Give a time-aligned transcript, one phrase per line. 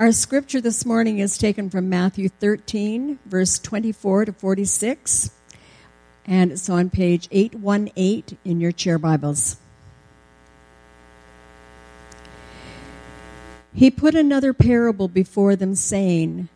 [0.00, 5.30] Our scripture this morning is taken from Matthew 13, verse 24 to 46,
[6.24, 9.58] and it's on page 818 in your chair Bibles.
[13.74, 16.48] He put another parable before them, saying,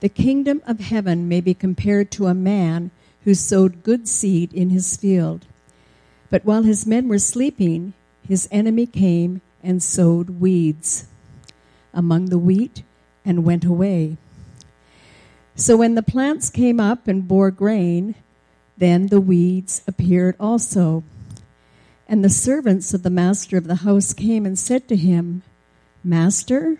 [0.00, 2.92] The kingdom of heaven may be compared to a man
[3.24, 5.44] who sowed good seed in his field.
[6.30, 7.92] But while his men were sleeping,
[8.26, 11.08] his enemy came and sowed weeds
[11.92, 12.82] among the wheat
[13.26, 14.16] and went away.
[15.56, 18.14] So when the plants came up and bore grain,
[18.76, 21.02] then the weeds appeared also.
[22.08, 25.42] And the servants of the master of the house came and said to him,
[26.04, 26.78] Master,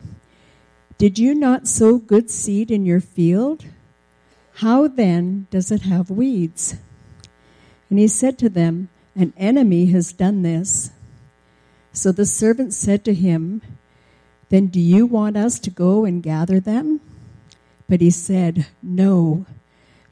[0.99, 3.65] did you not sow good seed in your field?
[4.57, 6.77] How then does it have weeds?
[7.91, 10.91] And he said to them, An enemy has done this.
[11.93, 13.63] So the servants said to him,
[14.49, 17.01] then do you want us to go and gather them?
[17.89, 19.47] But he said, No,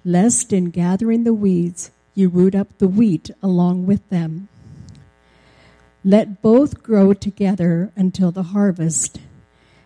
[0.04, 4.48] lest in gathering the weeds you root up the wheat along with them.
[6.04, 9.20] Let both grow together until the harvest.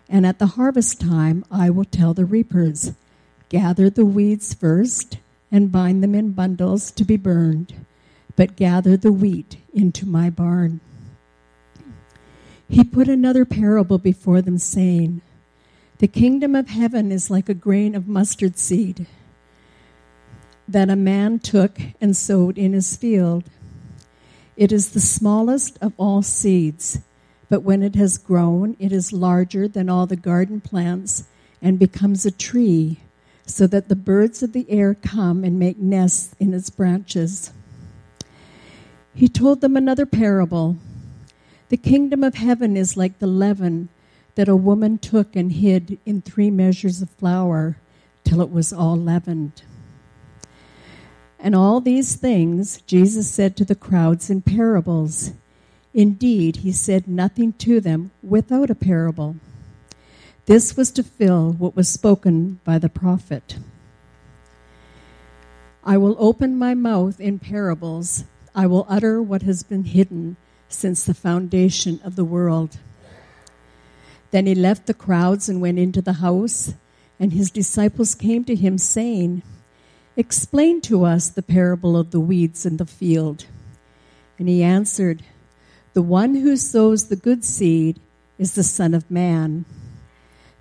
[0.07, 2.91] And at the harvest time I will tell the reapers,
[3.47, 5.17] Gather the weeds first
[5.51, 7.73] and bind them in bundles to be burned,
[8.35, 10.81] but gather the wheat into my barn.
[12.69, 15.21] He put another parable before them, saying,
[15.97, 19.07] The kingdom of heaven is like a grain of mustard seed
[20.67, 23.43] that a man took and sowed in his field.
[24.55, 26.99] It is the smallest of all seeds,
[27.49, 31.23] but when it has grown, it is larger than all the garden plants
[31.61, 32.99] and becomes a tree,
[33.47, 37.51] so that the birds of the air come and make nests in its branches.
[39.15, 40.77] He told them another parable
[41.69, 43.89] the kingdom of heaven is like the leaven
[44.35, 47.77] that a woman took and hid in three measures of flour
[48.23, 49.61] till it was all leavened.
[51.39, 55.31] And all these things Jesus said to the crowds in parables.
[55.93, 59.35] Indeed, he said nothing to them without a parable.
[60.47, 63.57] This was to fill what was spoken by the prophet.
[65.83, 68.23] I will open my mouth in parables.
[68.55, 70.35] I will utter what has been hidden
[70.69, 72.77] since the foundation of the world.
[74.31, 76.73] Then he left the crowds and went into the house,
[77.19, 79.41] and his disciples came to him, saying,
[80.15, 83.45] Explain to us the parable of the weeds in the field.
[84.37, 85.23] And he answered,
[85.93, 87.99] The one who sows the good seed
[88.37, 89.65] is the Son of Man.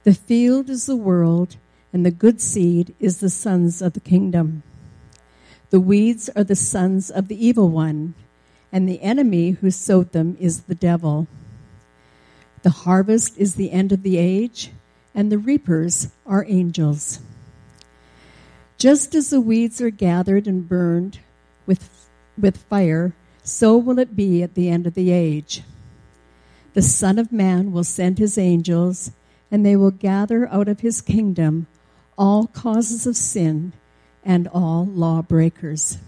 [0.04, 1.56] The field is the world,
[1.92, 4.62] and the good seed is the sons of the kingdom.
[5.70, 8.14] The weeds are the sons of the evil one
[8.72, 11.26] and the enemy who sowed them is the devil.
[12.62, 14.70] The harvest is the end of the age,
[15.14, 17.20] and the reapers are angels.
[18.76, 21.20] Just as the weeds are gathered and burned
[21.66, 25.62] with, with fire, so will it be at the end of the age.
[26.74, 29.10] The Son of Man will send his angels,
[29.50, 31.66] and they will gather out of his kingdom
[32.16, 33.72] all causes of sin
[34.24, 35.98] and all lawbreakers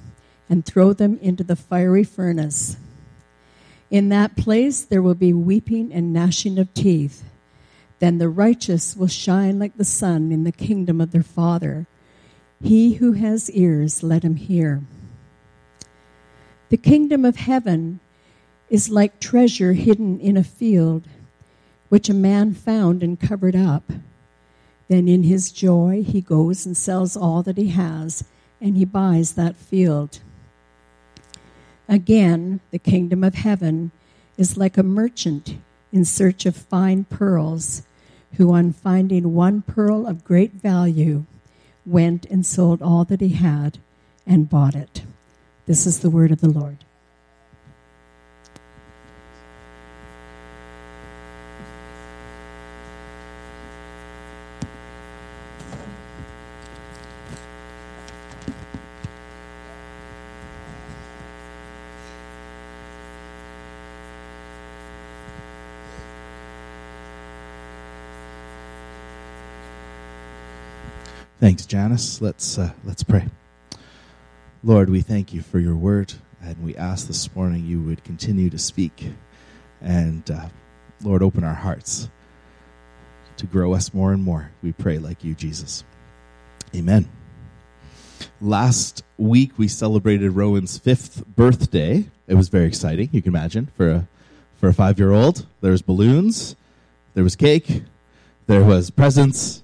[0.50, 2.77] and throw them into the fiery furnace.
[3.91, 7.25] In that place there will be weeping and gnashing of teeth.
[8.00, 11.87] Then the righteous will shine like the sun in the kingdom of their Father.
[12.62, 14.83] He who has ears, let him hear.
[16.69, 18.00] The kingdom of heaven
[18.69, 21.05] is like treasure hidden in a field,
[21.88, 23.91] which a man found and covered up.
[24.88, 28.25] Then in his joy he goes and sells all that he has,
[28.61, 30.21] and he buys that field.
[31.91, 33.91] Again, the kingdom of heaven
[34.39, 35.56] is like a merchant
[35.93, 37.83] in search of fine pearls,
[38.34, 41.25] who, on finding one pearl of great value,
[41.84, 43.79] went and sold all that he had
[44.25, 45.03] and bought it.
[45.67, 46.84] This is the word of the Lord.
[71.40, 72.20] Thanks, Janice.
[72.20, 73.26] Let's uh, let's pray.
[74.62, 78.50] Lord, we thank you for your word, and we ask this morning you would continue
[78.50, 79.14] to speak,
[79.81, 80.48] and uh,
[81.02, 82.10] Lord, open our hearts
[83.38, 84.50] to grow us more and more.
[84.62, 85.82] We pray like you, Jesus.
[86.75, 87.08] Amen.
[88.42, 92.04] Last week we celebrated Rowan's fifth birthday.
[92.28, 93.08] It was very exciting.
[93.12, 94.08] You can imagine for a
[94.58, 95.46] for a five year old.
[95.62, 96.54] There was balloons,
[97.14, 97.84] there was cake,
[98.46, 99.62] there was presents.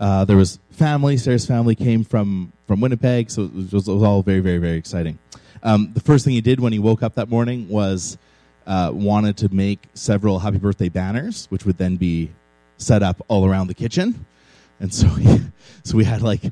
[0.00, 1.16] Uh, there was family.
[1.16, 4.76] Sarah's family came from from Winnipeg, so it was, it was all very, very, very
[4.76, 5.18] exciting.
[5.62, 8.18] Um, the first thing he did when he woke up that morning was
[8.66, 12.30] uh, wanted to make several happy birthday banners, which would then be
[12.76, 14.26] set up all around the kitchen.
[14.80, 15.40] And so, he,
[15.84, 16.42] so we had like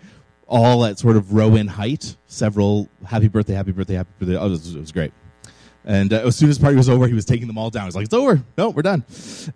[0.46, 4.36] all at sort of Rowan height, several happy birthday, happy birthday, happy birthday.
[4.36, 5.12] Oh, it was, it was great.
[5.84, 7.86] And uh, as soon as the party was over, he was taking them all down.
[7.86, 8.40] He's like, "It's over.
[8.56, 9.04] No, we're done."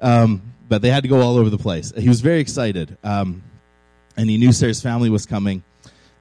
[0.01, 1.93] Um, but they had to go all over the place.
[1.97, 3.45] He was very excited, um,
[4.17, 5.63] and he knew Sarah's family was coming.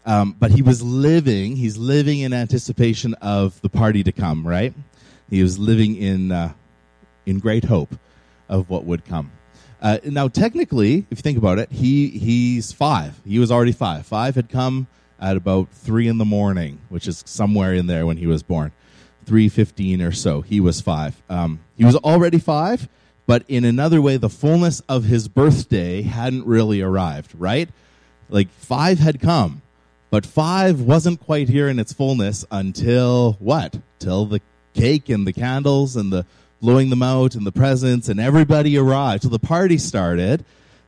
[0.05, 1.55] Um, but he was living.
[1.55, 4.45] He's living in anticipation of the party to come.
[4.47, 4.73] Right?
[5.29, 6.53] He was living in uh,
[7.25, 7.95] in great hope
[8.47, 9.31] of what would come.
[9.81, 13.19] Uh, now, technically, if you think about it, he he's five.
[13.25, 14.05] He was already five.
[14.05, 14.87] Five had come
[15.19, 18.71] at about three in the morning, which is somewhere in there when he was born.
[19.25, 20.41] Three fifteen or so.
[20.41, 21.21] He was five.
[21.29, 22.87] Um, he was already five,
[23.25, 27.33] but in another way, the fullness of his birthday hadn't really arrived.
[27.35, 27.69] Right?
[28.29, 29.61] Like five had come,
[30.09, 33.79] but five wasn't quite here in its fullness until what?
[33.99, 34.41] Till the
[34.73, 36.25] cake and the candles and the
[36.61, 39.21] blowing them out and the presents and everybody arrived.
[39.23, 40.43] Till the party started.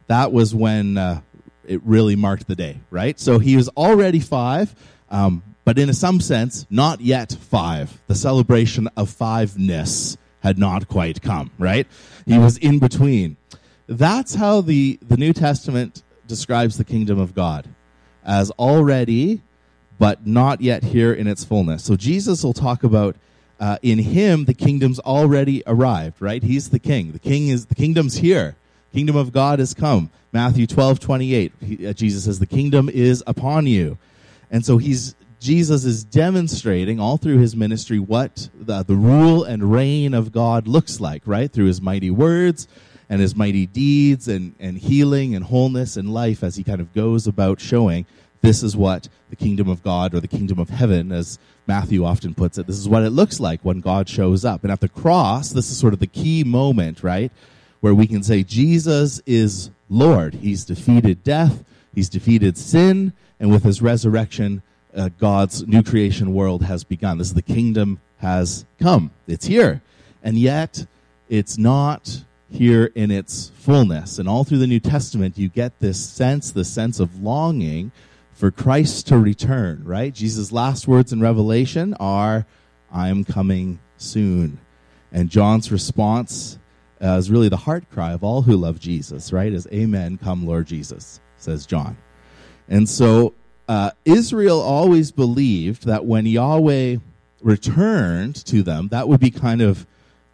[0.07, 1.22] That was when uh,
[1.66, 3.19] it really marked the day, right?
[3.19, 4.74] So he was already five,
[5.10, 8.01] um, but in some sense, not yet five.
[8.07, 11.86] The celebration of fiveness had not quite come, right?
[12.25, 13.36] He was in between.
[13.88, 17.68] That's how the, the New Testament describes the kingdom of God
[18.24, 19.41] as already,
[19.97, 21.83] but not yet here in its fullness.
[21.83, 23.15] So Jesus will talk about
[23.59, 26.44] uh, in him the kingdom's already arrived right?
[26.44, 27.12] He's the king.
[27.12, 28.56] The king is the kingdom's here.
[28.94, 30.12] Kingdom of god has come.
[30.31, 33.97] Matthew 12 28 he, uh, jesus says the kingdom is upon you.
[34.51, 39.71] And so he's jesus is demonstrating all through his ministry what the, the rule and
[39.71, 41.51] reign of god looks like right?
[41.51, 42.68] Through his mighty words
[43.09, 46.94] and his mighty deeds and, and healing and wholeness and life as he kind of
[46.94, 48.06] goes about showing
[48.42, 52.33] this is what the kingdom of God or the kingdom of heaven, as Matthew often
[52.33, 54.63] puts it, this is what it looks like when God shows up.
[54.63, 57.31] And at the cross, this is sort of the key moment, right?
[57.81, 60.36] Where we can say Jesus is Lord.
[60.36, 61.63] He's defeated death,
[61.94, 64.62] he's defeated sin, and with his resurrection,
[64.95, 67.18] uh, God's new creation world has begun.
[67.18, 69.12] This is the kingdom has come.
[69.27, 69.81] It's here.
[70.24, 70.86] And yet,
[71.30, 74.19] it's not here in its fullness.
[74.19, 77.91] And all through the New Testament, you get this sense, the sense of longing
[78.33, 80.13] for Christ to return, right?
[80.13, 82.45] Jesus' last words in Revelation are,
[82.91, 84.59] I am coming soon.
[85.11, 86.59] And John's response
[87.01, 89.51] uh, is really the heart cry of all who love Jesus, right?
[89.51, 91.97] Is Amen, come Lord Jesus, says John.
[92.69, 93.33] And so
[93.67, 96.97] uh, Israel always believed that when Yahweh
[97.41, 99.85] returned to them, that would be kind of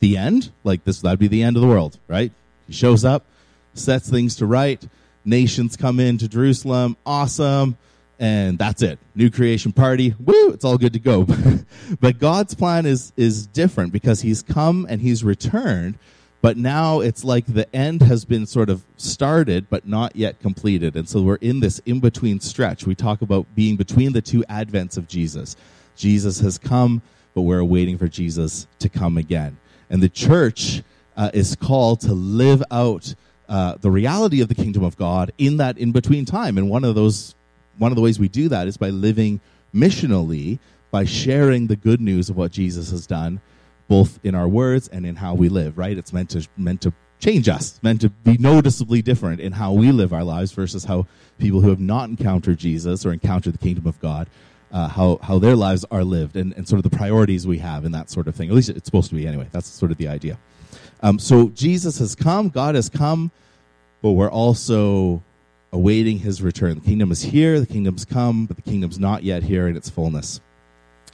[0.03, 0.51] the end.
[0.65, 2.31] Like this, that'd be the end of the world, right?
[2.67, 3.25] He shows up,
[3.73, 4.85] sets things to right,
[5.23, 7.77] nations come into Jerusalem, awesome
[8.19, 8.99] and that's it.
[9.15, 10.13] New creation party.
[10.19, 11.25] Woo, it's all good to go.
[11.99, 15.97] but God's plan is is different because he's come and he's returned,
[16.41, 20.95] but now it's like the end has been sort of started but not yet completed.
[20.95, 22.85] And so we're in this in-between stretch.
[22.85, 25.55] We talk about being between the two advents of Jesus.
[25.95, 27.01] Jesus has come,
[27.33, 29.57] but we're waiting for Jesus to come again.
[29.93, 30.81] And the church
[31.15, 33.13] uh, is called to live out
[33.47, 36.57] uh, the reality of the kingdom of God in that in between time.
[36.57, 37.35] And one of those
[37.77, 39.39] one of the ways we do that is by living
[39.73, 40.57] missionally,
[40.89, 43.39] by sharing the good news of what Jesus has done,
[43.87, 45.97] both in our words and in how we live, right?
[45.97, 49.91] It's meant to, meant to change us, meant to be noticeably different in how we
[49.91, 53.87] live our lives versus how people who have not encountered Jesus or encountered the kingdom
[53.87, 54.27] of God,
[54.73, 57.85] uh, how, how their lives are lived and, and sort of the priorities we have
[57.85, 58.49] and that sort of thing.
[58.49, 59.47] At least it's supposed to be anyway.
[59.51, 60.37] That's sort of the idea.
[61.01, 63.31] Um, so Jesus has come, God has come,
[64.01, 65.21] but we're also
[65.71, 66.75] awaiting his return.
[66.75, 69.89] The kingdom is here, the kingdom's come, but the kingdom's not yet here in its
[69.89, 70.41] fullness.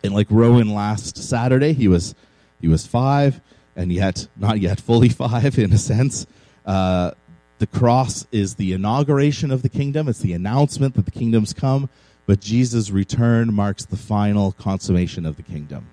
[0.04, 2.16] And like Rowan last Saturday, he was
[2.62, 3.42] he was five,
[3.76, 6.26] and yet not yet fully five in a sense.
[6.66, 7.12] Uh,
[7.58, 10.08] the cross is the inauguration of the kingdom.
[10.08, 11.90] It's the announcement that the kingdom's come,
[12.30, 15.88] but Jesus' return marks the final consummation of the kingdom.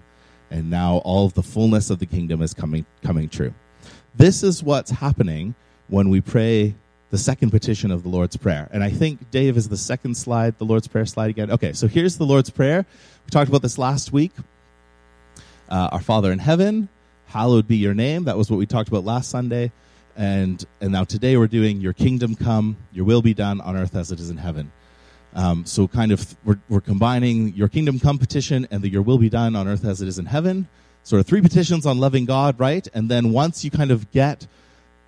[0.51, 3.55] And now all of the fullness of the kingdom is coming coming true.
[4.15, 5.55] This is what's happening
[5.89, 6.75] when we pray
[7.11, 8.69] the second petition of the Lord's Prayer.
[8.71, 11.51] And I think, Dave, is the second slide, the Lord's Prayer slide again.
[11.51, 12.85] Okay, so here's the Lord's Prayer.
[13.25, 14.33] We talked about this last week.
[15.71, 16.91] Uh, Our Father in heaven,
[17.29, 18.25] hallowed be your name.
[18.25, 19.73] That was what we talked about last Sunday.
[20.19, 23.97] And, and now today we're doing your kingdom come, your will be done on earth
[23.97, 24.71] as it is in heaven.
[25.35, 29.19] Um, so kind of we're, we're combining your kingdom come petition and the your will
[29.19, 30.69] be done on earth as it is in heaven.
[31.03, 32.87] Sort of three petitions on loving God, right?
[32.95, 34.47] And then once you kind of get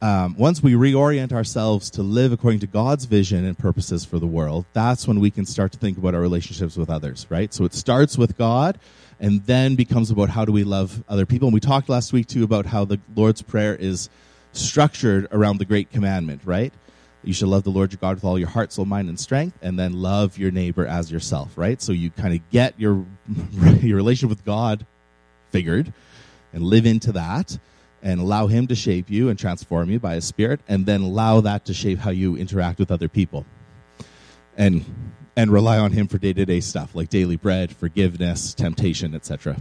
[0.01, 4.27] um, once we reorient ourselves to live according to God's vision and purposes for the
[4.27, 7.53] world, that's when we can start to think about our relationships with others, right?
[7.53, 8.79] So it starts with God
[9.19, 11.49] and then becomes about how do we love other people.
[11.49, 14.09] And we talked last week too about how the Lord's Prayer is
[14.53, 16.73] structured around the great commandment, right?
[17.29, 19.59] You should love the Lord your God with all your heart, soul, mind, and strength,
[19.61, 21.79] and then love your neighbor as yourself, right?
[21.83, 23.05] So you kind of get your
[23.83, 24.87] your relationship with God
[25.51, 25.93] figured
[26.55, 27.59] and live into that
[28.03, 31.43] and allow him to shape you and transform you by his spirit and then allow
[31.43, 33.45] that to shape how you interact with other people.
[34.57, 34.87] And
[35.37, 39.57] and rely on him for day-to-day stuff like daily bread forgiveness temptation etc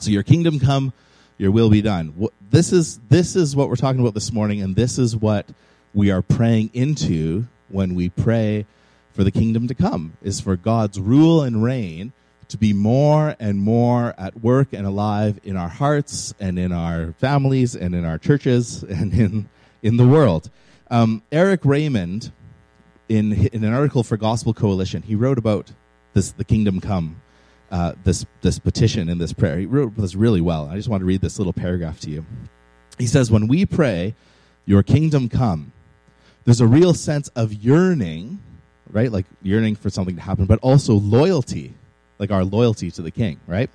[0.00, 0.92] so your kingdom come
[1.38, 2.28] your will be done.
[2.50, 5.48] This is this is what we're talking about this morning and this is what
[5.94, 8.66] we are praying into when we pray
[9.12, 12.12] for the kingdom to come is for god's rule and reign
[12.48, 17.12] to be more and more at work and alive in our hearts and in our
[17.18, 19.48] families and in our churches and in,
[19.82, 20.50] in the world.
[20.90, 22.32] Um, Eric Raymond,
[23.08, 25.72] in, in an article for Gospel Coalition, he wrote about
[26.14, 27.20] this, the kingdom come,
[27.70, 29.58] uh, this, this petition and this prayer.
[29.58, 30.68] He wrote this really well.
[30.68, 32.24] I just want to read this little paragraph to you.
[32.98, 34.14] He says, When we pray,
[34.64, 35.72] Your kingdom come,
[36.48, 38.38] there's a real sense of yearning,
[38.90, 39.12] right?
[39.12, 41.74] Like yearning for something to happen, but also loyalty
[42.18, 43.68] like our loyalty to the king, right?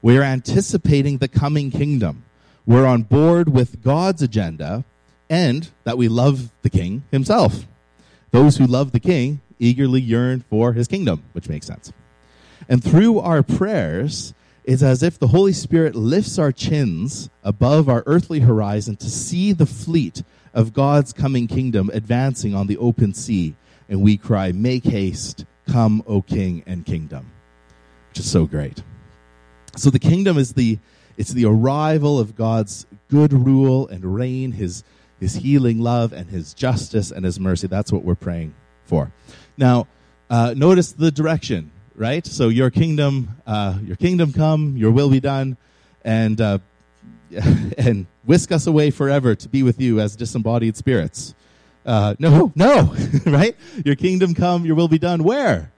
[0.00, 2.24] We're anticipating the coming kingdom.
[2.64, 4.86] We're on board with God's agenda
[5.28, 7.66] and that we love the king himself.
[8.30, 11.92] Those who love the king eagerly yearn for his kingdom, which makes sense.
[12.70, 14.32] And through our prayers,
[14.64, 19.52] it's as if the Holy Spirit lifts our chins above our earthly horizon to see
[19.52, 20.22] the fleet
[20.54, 23.54] of God's coming kingdom advancing on the open sea.
[23.88, 27.32] And we cry, Make haste, come, O King and kingdom
[28.12, 28.82] which is so great.
[29.74, 30.78] So the kingdom is the
[31.16, 34.84] it's the arrival of God's good rule and reign, his
[35.18, 37.68] his healing love and his justice and his mercy.
[37.68, 38.54] That's what we're praying
[38.84, 39.10] for.
[39.56, 39.86] Now,
[40.28, 42.26] uh, notice the direction, right?
[42.26, 45.56] So your kingdom, uh, your kingdom come, your will be done,
[46.04, 46.58] and uh,
[47.78, 51.34] and whisk us away forever to be with you as disembodied spirits.
[51.84, 52.94] Uh, no, no,
[53.26, 53.56] right?
[53.84, 55.24] Your kingdom come, your will be done.
[55.24, 55.72] Where?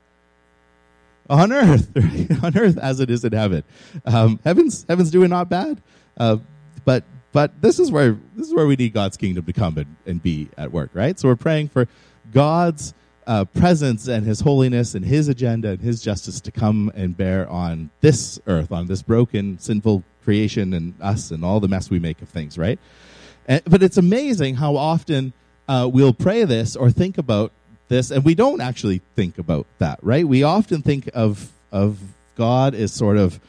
[1.29, 2.45] on earth, right?
[2.45, 3.65] on earth as it is in heaven.
[4.05, 5.81] Um, heaven's heaven's doing not bad,
[6.19, 6.39] uh,
[6.85, 9.97] but but this is where this is where we need God's kingdom to come and,
[10.07, 11.19] and be at work, right?
[11.19, 11.89] So we're praying for
[12.33, 12.95] God's
[13.27, 17.49] uh, presence and His holiness and His agenda and His justice to come and bear
[17.49, 21.99] on this earth, on this broken, sinful creation, and us and all the mess we
[21.99, 22.78] make of things, right?
[23.47, 25.33] And, but it's amazing how often
[25.69, 27.52] uh, we'll pray this or think about
[27.88, 30.26] this, and we don't actually think about that, right?
[30.26, 31.99] We often think of of
[32.37, 33.40] God as sort of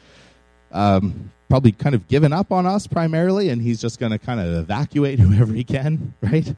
[0.72, 4.40] um, probably kind of given up on us primarily, and He's just going to kind
[4.40, 6.54] of evacuate whoever He can, right?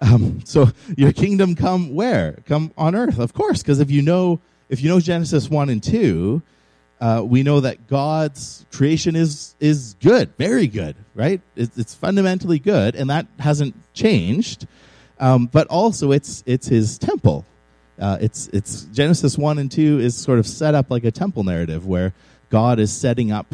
[0.00, 2.38] Um, so your kingdom come where?
[2.46, 5.82] Come on earth, of course, because if you know if you know Genesis one and
[5.82, 6.42] two,
[7.02, 11.40] uh, we know that God's creation is is good, very good, right?
[11.56, 14.68] It's, it's fundamentally good, and that hasn't changed.
[15.18, 17.44] Um, but also, it's it's his temple.
[17.98, 21.42] Uh, it's it's Genesis one and two is sort of set up like a temple
[21.42, 22.14] narrative where
[22.50, 23.52] God is setting up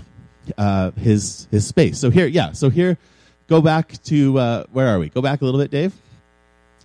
[0.58, 1.98] uh, his his space.
[1.98, 2.52] So here, yeah.
[2.52, 2.98] So here,
[3.46, 5.08] go back to uh, where are we?
[5.08, 5.94] Go back a little bit, Dave.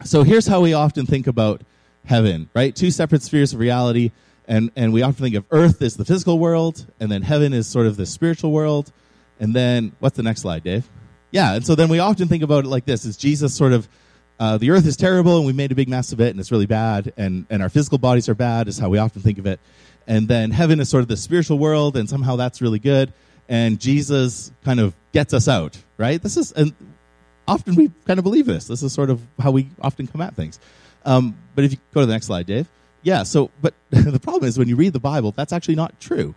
[0.06, 1.62] So here's how we often think about
[2.06, 2.74] heaven, right?
[2.74, 4.12] Two separate spheres of reality,
[4.48, 7.68] and and we often think of Earth as the physical world, and then heaven is
[7.68, 8.92] sort of the spiritual world,
[9.40, 10.90] and then what's the next slide, Dave?
[11.32, 13.88] Yeah, and so then we often think about it like this: is Jesus sort of
[14.40, 16.52] uh, the earth is terrible and we made a big mess of it and it's
[16.52, 19.46] really bad and, and our physical bodies are bad is how we often think of
[19.46, 19.60] it.
[20.08, 23.14] And then heaven is sort of the spiritual world and somehow that's really good
[23.48, 26.22] and jesus kind of gets us out right?
[26.22, 26.74] This is and
[27.48, 28.68] often we kind of believe this.
[28.68, 30.60] This is sort of how we often come at things.
[31.06, 32.68] Um, but if you go to the next slide dave
[33.04, 36.34] yeah so but the problem is when you read the bible that's actually not true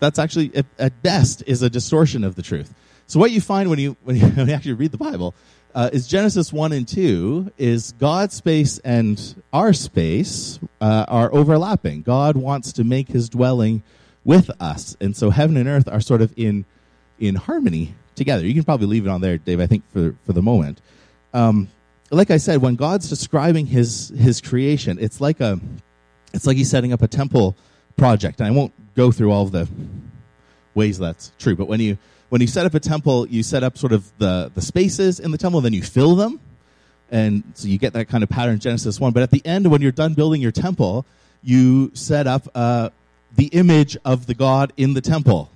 [0.00, 2.72] that's actually at, best is a distortion of the truth
[3.06, 5.34] so what you find when you when you, when you actually read the bible
[5.74, 12.02] uh, is Genesis 1 and 2 is God's space and our space uh, are overlapping.
[12.02, 13.82] God wants to make his dwelling
[14.24, 14.96] with us.
[15.00, 16.64] And so heaven and earth are sort of in,
[17.18, 18.46] in harmony together.
[18.46, 20.80] You can probably leave it on there, Dave, I think, for, for the moment.
[21.32, 21.68] Um,
[22.10, 25.58] like I said, when God's describing his, his creation, it's like, a,
[26.32, 27.56] it's like he's setting up a temple
[27.96, 28.40] project.
[28.40, 29.68] And I won't go through all of the
[30.74, 31.98] ways that's true, but when you
[32.34, 35.30] when you set up a temple, you set up sort of the, the spaces in
[35.30, 36.40] the temple, then you fill them.
[37.08, 39.12] And so you get that kind of pattern in Genesis 1.
[39.12, 41.06] But at the end, when you're done building your temple,
[41.44, 42.90] you set up uh,
[43.36, 45.48] the image of the God in the temple.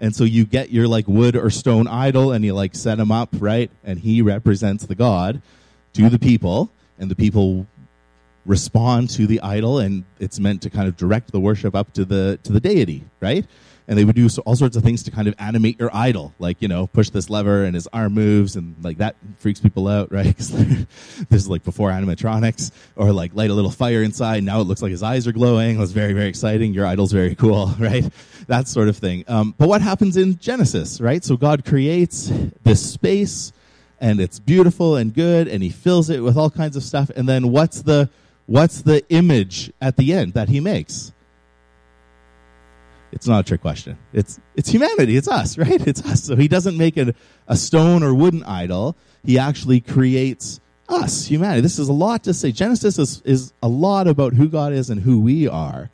[0.00, 3.12] And so you get your like wood or stone idol and you like set him
[3.12, 3.70] up, right?
[3.84, 5.42] And he represents the God
[5.94, 7.66] to the people and the people
[8.46, 12.04] respond to the idol and it's meant to kind of direct the worship up to
[12.04, 13.46] the to the deity, right?
[13.86, 16.62] and they would do all sorts of things to kind of animate your idol, like
[16.62, 20.10] you know, push this lever and his arm moves, and like that freaks people out,
[20.12, 20.34] right?
[21.28, 24.42] This is like before animatronics, or like light a little fire inside.
[24.42, 25.76] Now it looks like his eyes are glowing.
[25.76, 26.74] It was very very exciting.
[26.74, 28.04] Your idol's very cool, right?
[28.46, 29.24] That sort of thing.
[29.28, 31.22] Um, but what happens in Genesis, right?
[31.24, 32.30] So God creates
[32.62, 33.52] this space,
[34.04, 37.26] and it's beautiful and good, and He fills it with all kinds of stuff, and
[37.26, 38.10] then what's the
[38.44, 41.12] what's the image at the end that He makes?
[43.12, 43.96] It's not a trick question.
[44.12, 45.16] It's it's humanity.
[45.16, 45.84] It's us, right?
[45.86, 46.22] It's us.
[46.22, 47.16] So he doesn't make it
[47.48, 48.94] a stone or wooden idol.
[49.24, 51.62] He actually creates us, humanity.
[51.62, 52.52] This is a lot to say.
[52.52, 55.88] Genesis is, is a lot about who God is and who we are.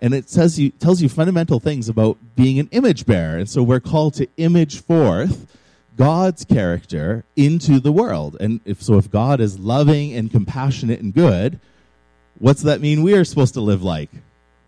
[0.00, 3.38] And it says you tells you fundamental things about being an image bearer.
[3.38, 5.48] And so we're called to image forth
[5.96, 8.36] God's character into the world.
[8.38, 11.58] And if so if God is loving and compassionate and good,
[12.38, 14.10] what's that mean we are supposed to live like?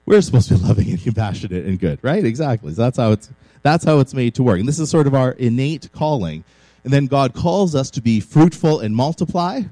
[0.09, 2.25] we're supposed to be loving and compassionate and good, right?
[2.25, 2.73] Exactly.
[2.73, 3.31] So that's how it's
[3.63, 4.59] that's how it's made to work.
[4.59, 6.45] And this is sort of our innate calling.
[6.85, 9.63] And then God calls us to be fruitful and multiply,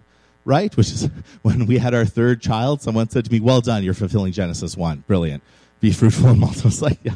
[0.45, 0.77] right?
[0.77, 1.09] Which is
[1.43, 4.77] when we had our third child, someone said to me, "Well done, you're fulfilling Genesis
[4.77, 5.05] 1.
[5.07, 5.43] Brilliant.
[5.81, 7.15] Be fruitful and multiply." I was like, "Yeah.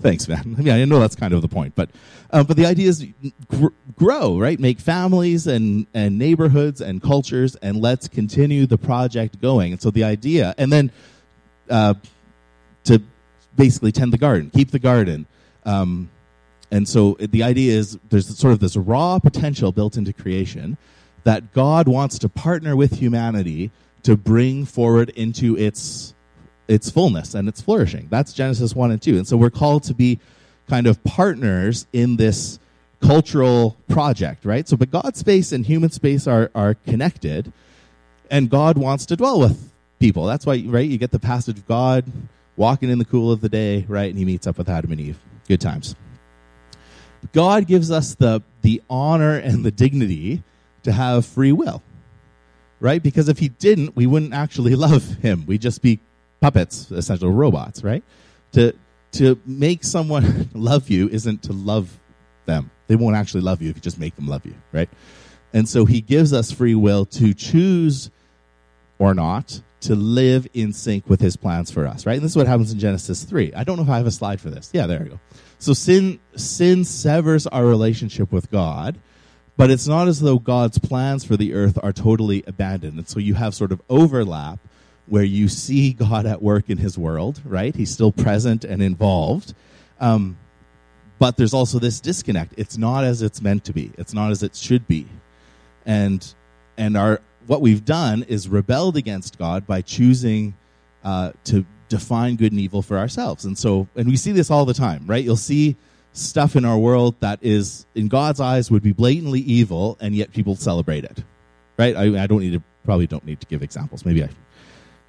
[0.00, 1.90] Thanks, man." I mean, I know that's kind of the point, but
[2.30, 3.06] um, but the idea is
[3.48, 4.58] gr- grow, right?
[4.58, 9.72] Make families and and neighborhoods and cultures and let's continue the project going.
[9.72, 10.90] And so the idea and then
[11.68, 11.94] uh,
[12.84, 13.02] to
[13.56, 15.26] basically tend the garden, keep the garden.
[15.64, 16.10] Um,
[16.70, 20.78] and so the idea is there's sort of this raw potential built into creation
[21.24, 23.70] that God wants to partner with humanity
[24.04, 26.14] to bring forward into its
[26.70, 28.06] its fullness and its flourishing.
[28.10, 29.16] That's Genesis 1 and 2.
[29.16, 30.20] And so we're called to be
[30.68, 32.60] kind of partners in this
[33.00, 34.68] cultural project, right?
[34.68, 37.52] So but God's space and human space are are connected
[38.30, 40.26] and God wants to dwell with people.
[40.26, 42.04] That's why right you get the passage of God
[42.56, 44.08] walking in the cool of the day, right?
[44.08, 45.18] And he meets up with Adam and Eve.
[45.48, 45.96] Good times.
[47.32, 50.42] God gives us the, the honor and the dignity
[50.84, 51.82] to have free will,
[52.78, 53.02] right?
[53.02, 55.44] Because if he didn't, we wouldn't actually love him.
[55.46, 56.00] We'd just be
[56.40, 58.02] puppets, essentially robots, right?
[58.52, 58.74] To,
[59.12, 61.98] to make someone love you isn't to love
[62.46, 62.70] them.
[62.86, 64.88] They won't actually love you if you just make them love you, right?
[65.52, 68.10] And so he gives us free will to choose
[68.98, 72.14] or not to live in sync with his plans for us, right?
[72.14, 73.54] And this is what happens in Genesis 3.
[73.54, 74.70] I don't know if I have a slide for this.
[74.72, 75.20] Yeah, there we go.
[75.58, 78.98] So sin sin severs our relationship with God,
[79.56, 82.98] but it's not as though God's plans for the earth are totally abandoned.
[82.98, 84.58] And so you have sort of overlap
[85.06, 87.74] where you see God at work in his world, right?
[87.74, 89.54] He's still present and involved.
[89.98, 90.38] Um,
[91.18, 92.54] but there's also this disconnect.
[92.56, 93.92] It's not as it's meant to be.
[93.98, 95.06] It's not as it should be.
[95.84, 96.34] And
[96.76, 100.54] and our what we've done is rebelled against God by choosing
[101.04, 103.44] uh, to define good and evil for ourselves.
[103.44, 105.22] And so, and we see this all the time, right?
[105.22, 105.76] You'll see
[106.12, 110.32] stuff in our world that is, in God's eyes, would be blatantly evil, and yet
[110.32, 111.24] people celebrate it,
[111.76, 111.96] right?
[111.96, 114.04] I, I don't need to, probably don't need to give examples.
[114.04, 114.28] Maybe I,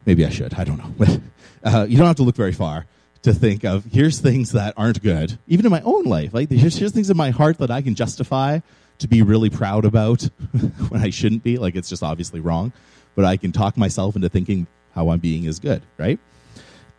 [0.05, 0.53] maybe I should.
[0.55, 1.17] I don't know.
[1.63, 2.87] Uh, you don't have to look very far
[3.21, 6.33] to think of here's things that aren't good, even in my own life.
[6.33, 8.61] Like here's, here's things in my heart that I can justify
[8.97, 10.23] to be really proud about
[10.89, 11.59] when I shouldn't be.
[11.59, 12.73] Like it's just obviously wrong.
[13.13, 16.19] But I can talk myself into thinking how I'm being is good, right?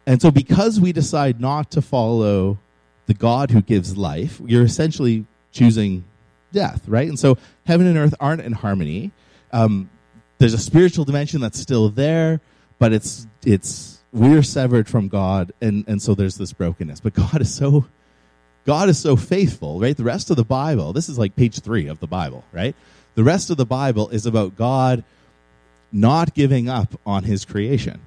[0.06, 2.58] And so because we decide not to follow
[3.06, 6.04] the God who gives life, you're essentially choosing
[6.52, 7.08] death, right?
[7.08, 9.10] And so heaven and earth aren't in harmony.
[9.52, 9.90] Um,
[10.38, 12.40] there's a spiritual dimension that's still there,
[12.82, 16.98] but it's it's we're severed from God, and and so there's this brokenness.
[16.98, 17.86] But God is so
[18.66, 19.96] God is so faithful, right?
[19.96, 22.74] The rest of the Bible, this is like page three of the Bible, right?
[23.14, 25.04] The rest of the Bible is about God
[25.92, 28.00] not giving up on his creation,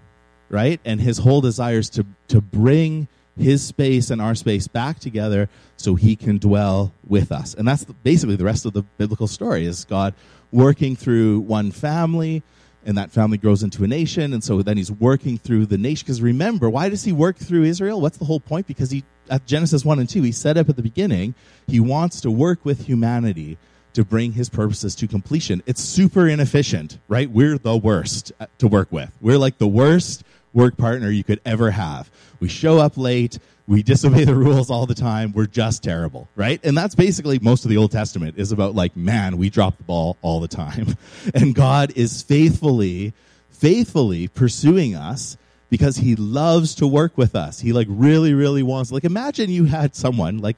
[0.49, 0.81] right?
[0.83, 3.07] And his whole desires to, to bring
[3.39, 7.53] his space and our space back together so he can dwell with us.
[7.53, 10.13] And that's basically the rest of the biblical story is God
[10.51, 12.43] working through one family
[12.85, 16.05] and that family grows into a nation and so then he's working through the nation.
[16.05, 17.99] Because remember why does he work through israel?
[17.99, 18.67] What's the whole point?
[18.67, 21.33] Because he at genesis 1 and 2 he set up at the beginning
[21.67, 23.57] he wants to work with humanity
[23.93, 25.63] to bring his purposes to completion.
[25.65, 27.29] It's super inefficient right?
[27.29, 29.11] We're the worst uh, to work with.
[29.21, 32.09] We're like the worst work partner you could ever have.
[32.39, 35.31] We show up late we disobey the rules all the time.
[35.31, 36.59] We're just terrible, right?
[36.63, 39.83] And that's basically most of the Old Testament is about like, man, we drop the
[39.83, 40.97] ball all the time.
[41.33, 43.13] And God is faithfully,
[43.49, 45.37] faithfully pursuing us
[45.69, 47.59] because he loves to work with us.
[47.59, 50.57] He like really, really wants, like imagine you had someone like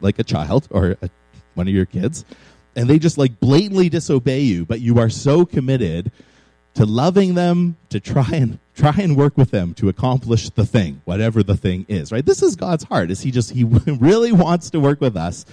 [0.00, 1.10] like a child or a,
[1.54, 2.24] one of your kids,
[2.74, 6.10] and they just like blatantly disobey you, but you are so committed
[6.74, 11.02] to loving them, to try and try and work with them to accomplish the thing,
[11.04, 12.24] whatever the thing is, right?
[12.24, 13.10] This is God's heart.
[13.10, 15.44] Is he just he really wants to work with us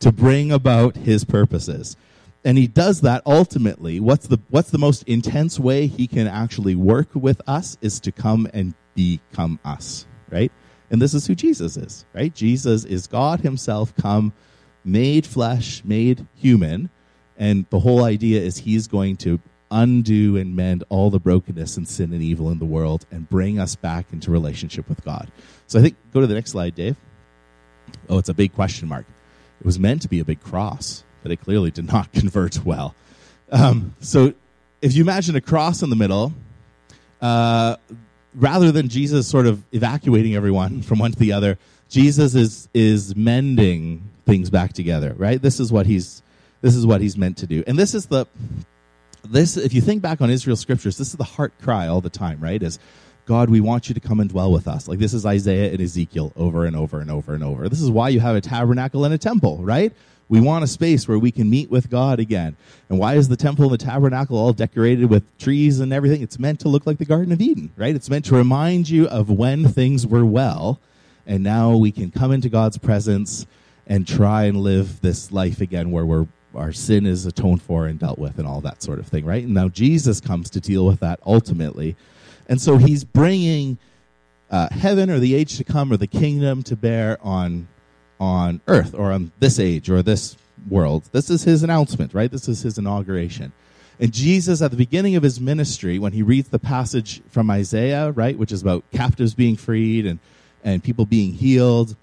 [0.00, 1.96] to bring about his purposes.
[2.44, 4.00] And he does that ultimately.
[4.00, 8.12] What's the what's the most intense way he can actually work with us is to
[8.12, 10.52] come and become us, right?
[10.90, 12.34] And this is who Jesus is, right?
[12.34, 14.32] Jesus is God himself come
[14.84, 16.88] made flesh, made human,
[17.36, 19.38] and the whole idea is he's going to
[19.70, 23.58] undo and mend all the brokenness and sin and evil in the world and bring
[23.58, 25.30] us back into relationship with God.
[25.66, 26.96] So I think go to the next slide, Dave.
[28.08, 29.06] Oh, it's a big question mark.
[29.60, 32.94] It was meant to be a big cross, but it clearly did not convert well.
[33.50, 34.34] Um, so
[34.82, 36.32] if you imagine a cross in the middle,
[37.20, 37.76] uh,
[38.34, 43.16] rather than Jesus sort of evacuating everyone from one to the other, Jesus is is
[43.16, 45.14] mending things back together.
[45.16, 45.40] Right.
[45.40, 46.22] This is what he's
[46.60, 48.26] this is what he's meant to do, and this is the
[49.24, 49.56] this.
[49.56, 52.40] If you think back on Israel scriptures, this is the heart cry all the time.
[52.40, 52.62] Right.
[52.62, 52.78] Is
[53.26, 54.88] God, we want you to come and dwell with us.
[54.88, 57.68] Like this is Isaiah and Ezekiel over and over and over and over.
[57.68, 59.92] This is why you have a tabernacle and a temple, right?
[60.30, 62.56] We want a space where we can meet with God again.
[62.88, 66.22] And why is the temple and the tabernacle all decorated with trees and everything?
[66.22, 67.94] It's meant to look like the Garden of Eden, right?
[67.94, 70.80] It's meant to remind you of when things were well,
[71.26, 73.46] and now we can come into God's presence
[73.86, 77.98] and try and live this life again where we're our sin is atoned for and
[77.98, 79.44] dealt with and all that sort of thing, right?
[79.44, 81.96] And now Jesus comes to deal with that ultimately
[82.48, 83.78] and so he's bringing
[84.50, 87.68] uh, heaven or the age to come or the kingdom to bear on,
[88.18, 90.36] on earth or on this age or this
[90.68, 91.08] world.
[91.12, 92.30] This is his announcement, right?
[92.30, 93.52] This is his inauguration.
[94.00, 98.12] And Jesus, at the beginning of his ministry, when he reads the passage from Isaiah,
[98.12, 100.20] right, which is about captives being freed and,
[100.64, 101.96] and people being healed,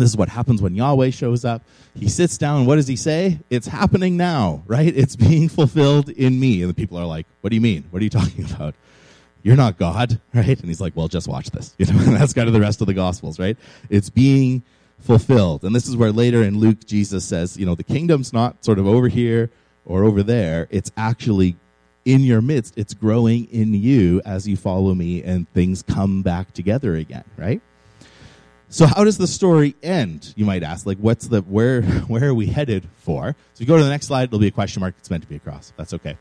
[0.00, 1.62] this is what happens when Yahweh shows up.
[1.94, 2.66] He sits down.
[2.66, 3.38] What does he say?
[3.50, 4.94] It's happening now, right?
[4.96, 6.62] It's being fulfilled in me.
[6.62, 7.84] And the people are like, What do you mean?
[7.90, 8.74] What are you talking about?
[9.42, 10.46] you're not God, right?
[10.46, 11.74] And he's like, well, just watch this.
[11.78, 13.56] You know, that's kind of the rest of the Gospels, right?
[13.88, 14.62] It's being
[14.98, 15.64] fulfilled.
[15.64, 18.78] And this is where later in Luke, Jesus says, you know, the kingdom's not sort
[18.78, 19.50] of over here
[19.86, 20.68] or over there.
[20.70, 21.56] It's actually
[22.04, 22.76] in your midst.
[22.76, 27.62] It's growing in you as you follow me and things come back together again, right?
[28.72, 30.32] So how does the story end?
[30.36, 30.86] You might ask.
[30.86, 31.82] Like, what's the where?
[32.06, 33.34] Where are we headed for?
[33.54, 34.24] So, you go to the next slide.
[34.24, 34.94] It'll be a question mark.
[34.98, 35.72] It's meant to be a cross.
[35.76, 36.16] That's okay.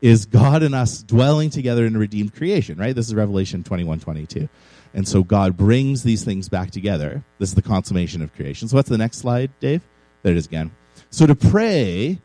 [0.00, 2.78] Is God and us dwelling together in a redeemed creation?
[2.78, 2.94] Right.
[2.94, 4.48] This is Revelation twenty one twenty two,
[4.94, 7.22] and so God brings these things back together.
[7.38, 8.66] This is the consummation of creation.
[8.68, 9.82] So, what's the next slide, Dave?
[10.22, 10.70] There it is again.
[11.10, 12.18] So to pray.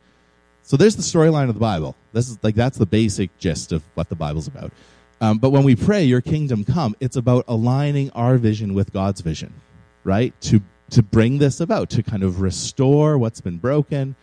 [0.62, 1.94] So there's the storyline of the Bible.
[2.12, 4.72] This is like that's the basic gist of what the Bible's about.
[5.20, 9.20] Um, but when we pray, Your kingdom come, it's about aligning our vision with God's
[9.20, 9.52] vision
[10.06, 10.38] right?
[10.42, 14.14] To to bring this about, to kind of restore what's been broken,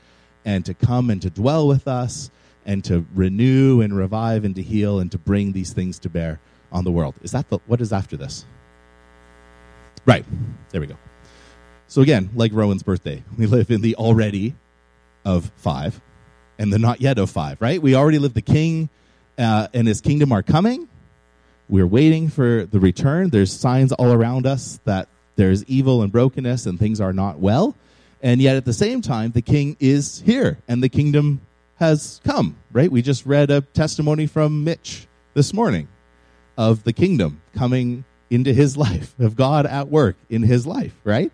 [0.46, 2.32] and to come and to dwell with us,
[2.66, 6.40] and to renew and revive and to heal and to bring these things to bear
[6.72, 7.16] on the world.
[7.22, 8.46] Is that the, what is after this?
[10.06, 10.26] Right.
[10.72, 10.98] There we go.
[11.88, 14.56] So again, like Rowan's birthday, we live in the already
[15.26, 16.02] of five
[16.58, 17.82] and the not yet of five, right?
[17.82, 18.90] We already live the king
[19.38, 20.88] uh, and his kingdom are coming.
[21.70, 23.30] We're waiting for the return.
[23.30, 27.76] There's signs all around us that there's evil and brokenness and things are not well.
[28.22, 31.42] And yet at the same time, the king is here and the kingdom
[31.76, 32.92] has come, right?
[32.92, 35.88] We just read a testimony from Mitch this morning
[36.58, 41.32] of the kingdom coming into his life, of God at work in his life, right?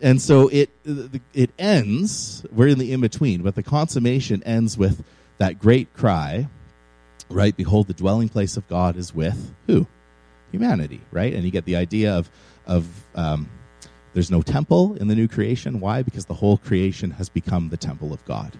[0.00, 0.70] And so it
[1.34, 5.04] it ends, we're in the in between, but the consummation ends with
[5.38, 6.48] that great cry,
[7.28, 7.56] right?
[7.56, 9.86] Behold, the dwelling place of God is with who?
[10.52, 11.34] Humanity, right?
[11.34, 12.30] And you get the idea of
[12.68, 13.48] of um,
[14.14, 15.80] there's no temple in the new creation.
[15.80, 16.02] Why?
[16.02, 18.58] Because the whole creation has become the temple of God.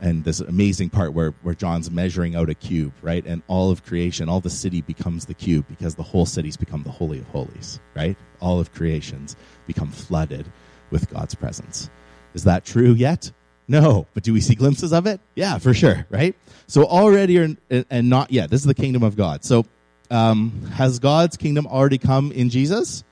[0.00, 3.24] And this amazing part where, where John's measuring out a cube, right?
[3.24, 6.82] And all of creation, all the city becomes the cube because the whole city's become
[6.82, 8.16] the Holy of Holies, right?
[8.40, 9.36] All of creations
[9.68, 10.50] become flooded
[10.90, 11.88] with God's presence.
[12.34, 13.30] Is that true yet?
[13.68, 14.08] No.
[14.12, 15.20] But do we see glimpses of it?
[15.36, 16.34] Yeah, for sure, right?
[16.66, 18.50] So already or, and not yet.
[18.50, 19.44] This is the kingdom of God.
[19.44, 19.66] So
[20.10, 23.04] um, has God's kingdom already come in Jesus?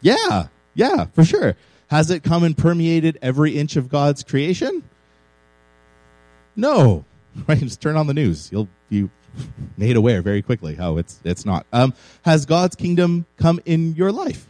[0.00, 1.56] Yeah, yeah, for sure.
[1.88, 4.82] Has it come and permeated every inch of God's creation?
[6.56, 7.04] No.
[7.46, 7.58] Right?
[7.58, 8.50] Just turn on the news.
[8.50, 9.08] You'll be
[9.76, 11.66] made aware very quickly how it's it's not.
[11.72, 14.48] Um, has God's kingdom come in your life?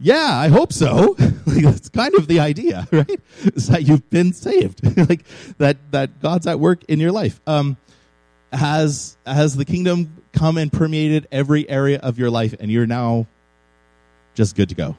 [0.00, 1.16] Yeah, I hope so.
[1.46, 3.20] like, that's kind of the idea, right?
[3.54, 5.24] Is that you've been saved, like
[5.58, 7.40] that that God's at work in your life.
[7.46, 7.76] Um,
[8.52, 13.26] has has the kingdom come and permeated every area of your life, and you're now
[14.34, 14.96] just good to go.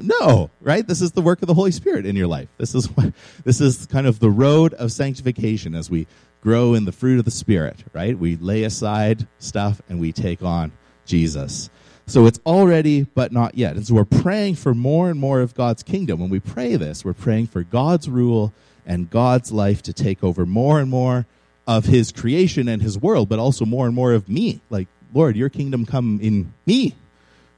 [0.00, 0.86] No, right?
[0.86, 2.48] This is the work of the Holy Spirit in your life.
[2.56, 3.12] This is what,
[3.44, 6.06] this is kind of the road of sanctification as we
[6.40, 8.16] grow in the fruit of the Spirit, right?
[8.18, 10.72] We lay aside stuff and we take on
[11.04, 11.70] Jesus.
[12.06, 13.76] So it's already, but not yet.
[13.76, 16.20] And so we're praying for more and more of God's kingdom.
[16.20, 18.52] When we pray this, we're praying for God's rule
[18.84, 21.26] and God's life to take over more and more
[21.66, 24.60] of his creation and his world, but also more and more of me.
[24.68, 26.94] Like, Lord, your kingdom come in me.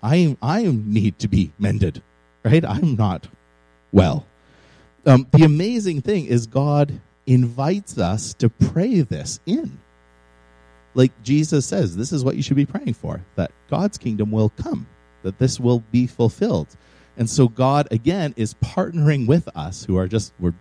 [0.04, 2.02] I, I need to be mended
[2.44, 2.64] right?
[2.64, 3.26] I'm not
[3.90, 4.26] well.
[5.06, 9.78] Um, the amazing thing is, God invites us to pray this in.
[10.94, 14.50] Like Jesus says, this is what you should be praying for that God's kingdom will
[14.50, 14.86] come,
[15.22, 16.68] that this will be fulfilled.
[17.16, 20.54] And so, God, again, is partnering with us, who are just, we're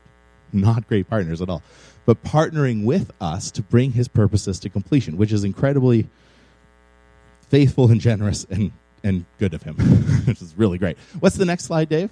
[0.51, 1.61] not great partners at all,
[2.05, 6.07] but partnering with us to bring his purposes to completion, which is incredibly
[7.49, 8.71] faithful and generous and
[9.03, 9.75] and good of him,
[10.25, 10.97] which is really great.
[11.19, 12.09] What's the next slide, Dave?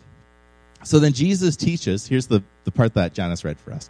[0.83, 3.89] So then Jesus teaches, here's the, the part that Janice read for us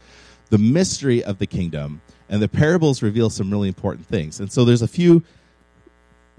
[0.50, 4.42] the mystery of the kingdom, and the parables reveal some really important things.
[4.42, 5.24] And so there's a few,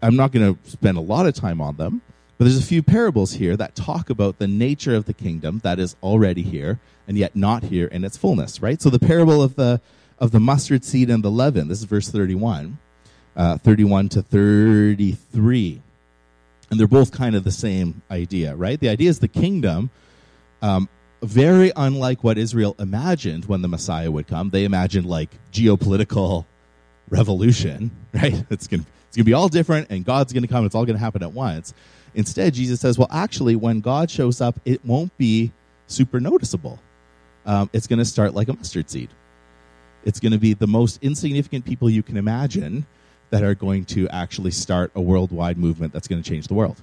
[0.02, 2.02] I'm not going to spend a lot of time on them,
[2.36, 5.78] but there's a few parables here that talk about the nature of the kingdom that
[5.78, 8.82] is already here and yet not here in its fullness, right?
[8.82, 9.80] So the parable of the
[10.18, 12.78] of the mustard seed and the leaven, this is verse 31,
[13.34, 15.82] uh, 31 to 33
[16.72, 18.80] and they're both kind of the same idea, right?
[18.80, 19.90] The idea is the kingdom,
[20.62, 20.88] um,
[21.22, 24.48] very unlike what Israel imagined when the Messiah would come.
[24.48, 26.46] They imagined like geopolitical
[27.10, 28.46] revolution, right?
[28.48, 30.64] It's going it's to be all different, and God's going to come.
[30.64, 31.74] It's all going to happen at once.
[32.14, 35.52] Instead, Jesus says, well, actually, when God shows up, it won't be
[35.88, 36.80] super noticeable.
[37.44, 39.10] Um, it's going to start like a mustard seed.
[40.06, 42.86] It's going to be the most insignificant people you can imagine
[43.32, 46.82] that are going to actually start a worldwide movement that's going to change the world.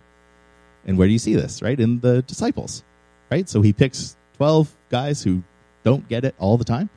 [0.84, 1.62] And where do you see this?
[1.62, 1.80] Right?
[1.80, 2.84] In the disciples.
[3.30, 3.48] Right?
[3.48, 5.44] So he picks 12 guys who
[5.84, 6.90] don't get it all the time.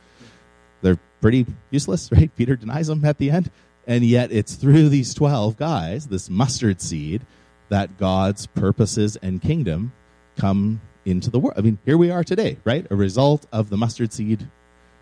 [0.80, 2.34] They're pretty useless, right?
[2.34, 3.50] Peter denies them at the end.
[3.86, 7.20] And yet it's through these 12 guys, this mustard seed,
[7.68, 9.92] that God's purposes and kingdom
[10.38, 11.58] come into the world.
[11.58, 12.86] I mean, here we are today, right?
[12.90, 14.48] A result of the mustard seed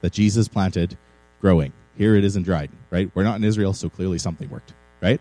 [0.01, 0.99] that Jesus planted
[1.41, 1.73] growing.
[2.01, 3.11] Here it is in Dryden, right?
[3.15, 5.21] We're not in Israel, so clearly something worked, right?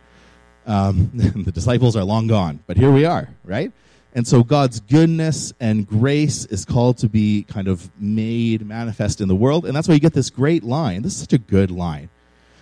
[0.66, 3.74] Um, the disciples are long gone, but here we are, right?
[4.16, 9.28] And so God's goodness and grace is called to be kind of made manifest in
[9.28, 9.66] the world.
[9.66, 11.02] And that's why you get this great line.
[11.02, 12.08] This is such a good line.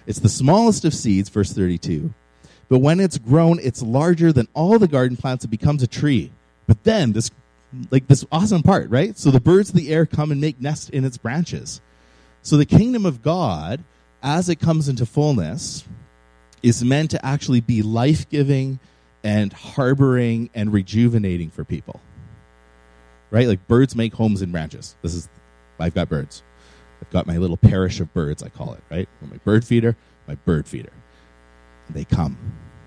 [0.08, 2.12] It's the smallest of seeds, verse 32.
[2.70, 5.46] But when it's grown, it's larger than all the garden plants.
[5.46, 6.32] It becomes a tree.
[6.66, 7.30] But then this,
[7.92, 9.16] like this awesome part, right?
[9.16, 11.82] So the birds of the air come and make nests in its branches.
[12.42, 13.84] So the kingdom of God
[14.24, 15.84] as it comes into fullness,
[16.64, 18.80] is meant to actually be life giving
[19.24, 22.02] and harboring and rejuvenating for people.
[23.30, 23.48] Right?
[23.48, 24.96] Like birds make homes in branches.
[25.02, 25.30] This is,
[25.80, 26.44] I've got birds.
[27.02, 29.08] I've got my little parish of birds, I call it, right?
[29.22, 29.96] My bird feeder,
[30.28, 30.92] my bird feeder.
[31.88, 32.38] And they come,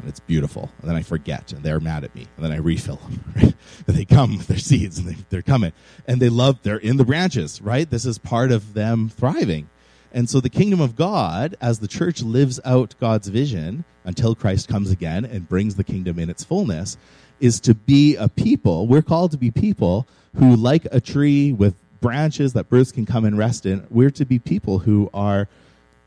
[0.00, 0.70] and it's beautiful.
[0.80, 3.54] And then I forget, and they're mad at me, and then I refill them, right?
[3.86, 5.72] And they come with their seeds, and they, they're coming.
[6.06, 7.88] And they love, they're in the branches, right?
[7.88, 9.68] This is part of them thriving.
[10.12, 14.68] And so the kingdom of God, as the church lives out God's vision until Christ
[14.68, 16.96] comes again and brings the kingdom in its fullness,
[17.38, 18.86] is to be a people.
[18.86, 23.24] We're called to be people who, like a tree with branches that birds can come
[23.24, 25.48] and rest in, we're to be people who are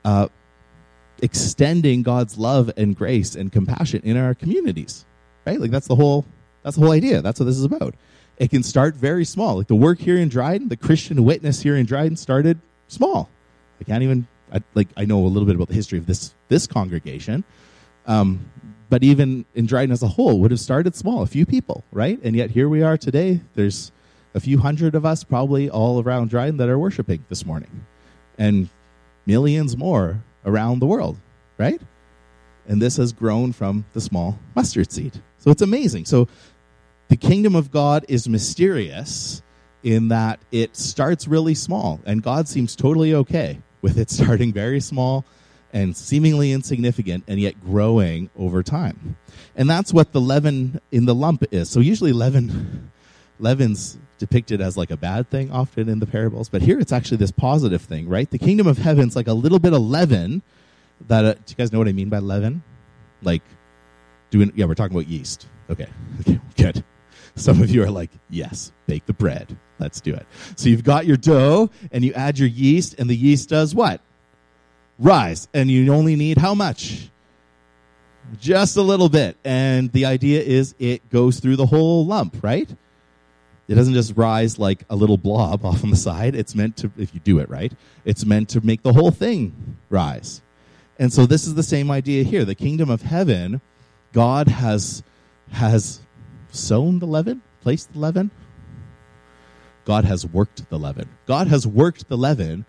[0.04, 0.28] uh,
[1.22, 5.06] extending God's love and grace and compassion in our communities.
[5.46, 5.60] Right?
[5.60, 6.26] Like that's the whole
[6.64, 7.22] that's the whole idea.
[7.22, 7.96] That's what this is about.
[8.38, 9.58] It can start very small.
[9.58, 13.30] Like the work here in Dryden, the Christian witness here in Dryden started small
[13.80, 16.34] I can't even I, like I know a little bit about the history of this
[16.48, 17.44] this congregation,
[18.06, 18.52] um,
[18.90, 22.20] but even in Dryden as a whole, would have started small, a few people, right?
[22.24, 23.42] And yet here we are today.
[23.56, 23.92] There's
[24.36, 27.86] a few hundred of us probably all around Dryden that are worshiping this morning,
[28.38, 28.70] and
[29.26, 31.18] millions more around the world,
[31.58, 31.82] right?
[32.68, 35.22] And this has grown from the small mustard seed.
[35.40, 36.06] So it's amazing.
[36.06, 36.28] So
[37.10, 39.42] the kingdom of God is mysterious
[39.84, 44.80] in that it starts really small, and God seems totally okay with it starting very
[44.80, 45.26] small
[45.74, 49.18] and seemingly insignificant and yet growing over time.
[49.56, 51.70] And that's what the leaven in the lump is.
[51.70, 52.92] So usually leaven
[53.40, 57.18] leaven's depicted as like a bad thing often in the parables, but here it's actually
[57.18, 58.30] this positive thing, right?
[58.30, 60.44] The kingdom of heaven's like a little bit of leaven
[61.08, 62.64] that uh, do you guys know what I mean by leaven?
[63.22, 63.42] Like
[64.30, 65.48] doing yeah, we're talking about yeast.
[65.70, 65.88] Okay.
[66.22, 66.84] Okay, good.
[67.36, 70.26] Some of you are like, "Yes, bake the bread." Let's do it.
[70.56, 74.02] So you've got your dough and you add your yeast, and the yeast does what?
[74.98, 75.48] Rise.
[75.54, 77.10] And you only need how much?
[78.40, 79.38] just a little bit.
[79.44, 82.70] And the idea is it goes through the whole lump, right?
[83.68, 86.36] It doesn't just rise like a little blob off on the side.
[86.36, 87.74] It's meant to, if you do it right,
[88.06, 90.42] it's meant to make the whole thing rise.
[91.00, 92.46] And so this is the same idea here.
[92.46, 93.62] The kingdom of heaven,
[94.12, 95.04] God has
[95.52, 96.00] has
[96.54, 98.32] sown the leaven, placed the leaven.
[99.86, 101.10] God has worked the leaven.
[101.26, 102.66] God has worked the leaven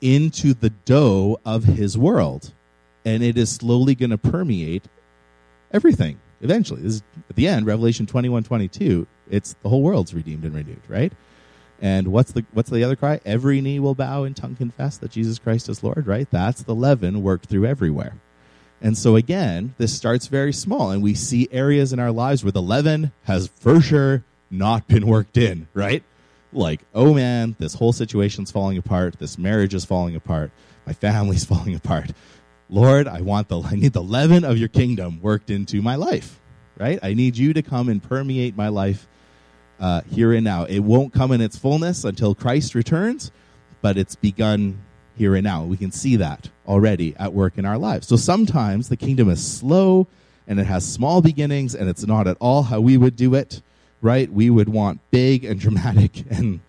[0.00, 2.52] into the dough of his world.
[3.04, 4.84] And it is slowly going to permeate
[5.72, 6.82] everything eventually.
[6.82, 10.82] This is, at the end, Revelation 21 22, it's the whole world's redeemed and renewed,
[10.88, 11.12] right?
[11.80, 13.20] And what's the what's the other cry?
[13.26, 16.26] Every knee will bow and tongue confess that Jesus Christ is Lord, right?
[16.30, 18.14] That's the leaven worked through everywhere.
[18.80, 22.52] And so again, this starts very small and we see areas in our lives where
[22.52, 26.02] the leaven has for sure not been worked in, right?
[26.52, 30.50] Like, oh man, this whole situation's falling apart, this marriage is falling apart,
[30.86, 32.12] my family's falling apart.
[32.68, 36.40] Lord, I want the I need the leaven of your kingdom worked into my life,
[36.78, 36.98] right?
[37.02, 39.06] I need you to come and permeate my life
[39.78, 40.64] uh, here and now.
[40.64, 43.30] It won't come in its fullness until Christ returns,
[43.82, 44.82] but it's begun
[45.16, 45.64] here and now.
[45.64, 48.06] We can see that already at work in our lives.
[48.06, 50.06] So sometimes the kingdom is slow
[50.46, 53.62] and it has small beginnings and it's not at all how we would do it,
[54.00, 54.30] right?
[54.30, 56.60] We would want big and dramatic and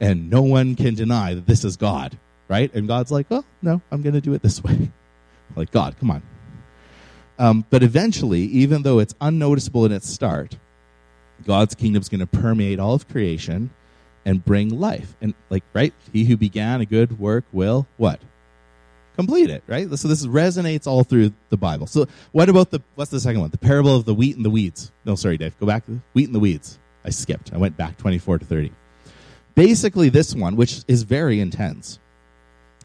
[0.00, 2.72] and no one can deny that this is God, right?
[2.74, 4.90] And God's like, "Well, no, I'm going to do it this way."
[5.56, 6.22] like, God, come on.
[7.38, 10.56] Um, but eventually, even though it's unnoticeable in its start,
[11.44, 13.70] God's kingdom is going to permeate all of creation
[14.24, 15.14] and bring life.
[15.20, 15.92] And like, right?
[16.12, 18.20] He who began a good work will what?
[19.16, 19.88] Complete it, right?
[19.96, 21.86] So this resonates all through the Bible.
[21.86, 23.50] So what about the what's the second one?
[23.50, 24.90] The parable of the wheat and the weeds.
[25.04, 25.58] No, sorry, Dave.
[25.60, 26.78] Go back to the wheat and the weeds.
[27.04, 27.52] I skipped.
[27.52, 28.72] I went back 24 to 30.
[29.54, 32.00] Basically, this one, which is very intense.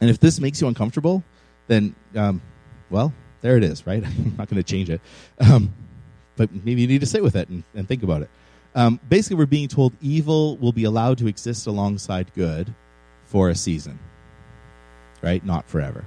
[0.01, 1.23] And if this makes you uncomfortable,
[1.67, 2.41] then um,
[2.91, 4.05] well, there it is, right?
[4.05, 5.01] I'm not going to change it.
[5.39, 5.73] Um,
[6.35, 8.29] but maybe you need to sit with it and, and think about it.
[8.75, 12.73] Um, basically, we're being told evil will be allowed to exist alongside good
[13.25, 13.99] for a season,
[15.21, 15.43] right?
[15.43, 16.05] Not forever.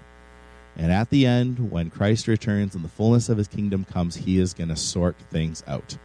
[0.77, 4.39] And at the end, when Christ returns and the fullness of his kingdom comes, he
[4.39, 5.97] is going to sort things out.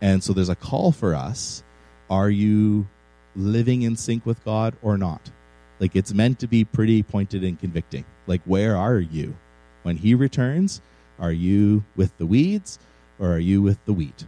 [0.00, 1.62] And so there's a call for us.
[2.10, 2.86] Are you
[3.34, 5.30] living in sync with God or not?
[5.80, 8.04] Like it's meant to be pretty pointed and convicting.
[8.26, 9.36] Like, where are you?
[9.82, 10.80] When he returns,
[11.18, 12.78] are you with the weeds
[13.18, 14.26] or are you with the wheat?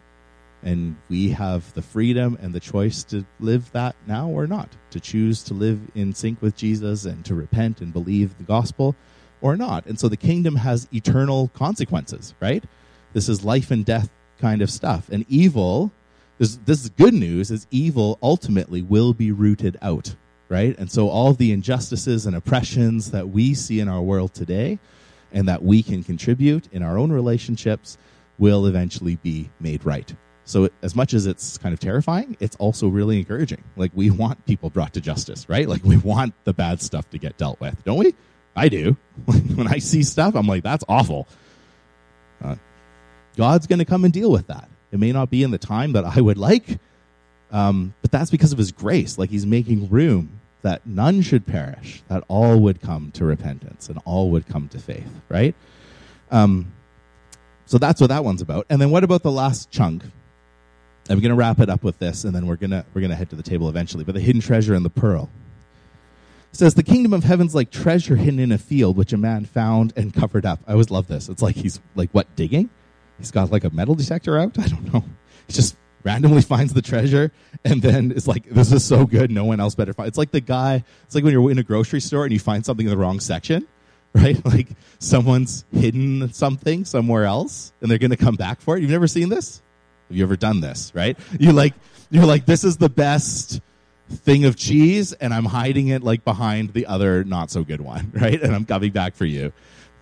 [0.66, 4.98] And we have the freedom and the choice to live that now or not, to
[4.98, 8.96] choose to live in sync with Jesus and to repent and believe the gospel
[9.40, 9.86] or not.
[9.86, 12.64] And so the kingdom has eternal consequences, right?
[13.12, 15.08] This is life and death kind of stuff.
[15.08, 15.92] And evil,
[16.38, 20.16] this, this is good news, is evil ultimately will be rooted out,
[20.48, 20.76] right?
[20.80, 24.80] And so all the injustices and oppressions that we see in our world today
[25.30, 27.96] and that we can contribute in our own relationships
[28.36, 30.12] will eventually be made right.
[30.46, 33.64] So as much as it's kind of terrifying, it's also really encouraging.
[33.76, 35.68] Like we want people brought to justice, right?
[35.68, 38.14] Like we want the bad stuff to get dealt with, don't we?
[38.54, 38.96] I do.
[39.26, 41.26] when I see stuff, I'm like, that's awful.
[42.42, 42.54] Uh,
[43.36, 44.68] God's going to come and deal with that.
[44.92, 46.78] It may not be in the time that I would like,
[47.50, 49.18] um, but that's because of His grace.
[49.18, 53.98] Like He's making room that none should perish, that all would come to repentance and
[54.04, 55.56] all would come to faith, right?
[56.30, 56.72] Um,
[57.66, 58.66] so that's what that one's about.
[58.70, 60.04] And then what about the last chunk?
[61.08, 63.10] I'm going to wrap it up with this, and then we're going to we're going
[63.10, 64.04] to head to the table eventually.
[64.04, 65.30] But the hidden treasure and the pearl
[66.56, 69.44] it says the kingdom of heaven's like treasure hidden in a field, which a man
[69.44, 70.60] found and covered up.
[70.66, 71.28] I always love this.
[71.28, 72.70] It's like he's like what digging?
[73.18, 74.58] He's got like a metal detector out.
[74.58, 75.04] I don't know.
[75.46, 77.30] He just randomly finds the treasure
[77.62, 80.30] and then it's like this is so good no one else better find it's like
[80.30, 82.90] the guy it's like when you're in a grocery store and you find something in
[82.90, 83.66] the wrong section
[84.14, 84.68] right like
[85.00, 89.08] someone's hidden something somewhere else and they're going to come back for it you've never
[89.08, 89.62] seen this
[90.08, 91.18] have you ever done this, right?
[91.38, 91.74] You like
[92.10, 93.60] you're like this is the best
[94.08, 98.10] thing of cheese and I'm hiding it like behind the other not so good one,
[98.14, 98.40] right?
[98.40, 99.52] And I'm coming back for you.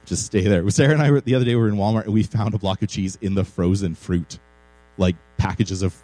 [0.05, 0.69] Just stay there.
[0.71, 2.59] Sarah and I were the other day we were in Walmart and we found a
[2.59, 4.39] block of cheese in the frozen fruit.
[4.99, 5.95] Like packages of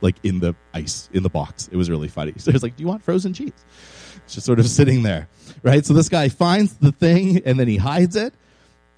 [0.00, 1.68] like in the ice in the box.
[1.72, 2.34] It was really funny.
[2.38, 3.52] So it's like, "Do you want frozen cheese?"
[4.24, 5.28] It's just sort of sitting there,
[5.62, 5.84] right?
[5.84, 8.32] So this guy finds the thing and then he hides it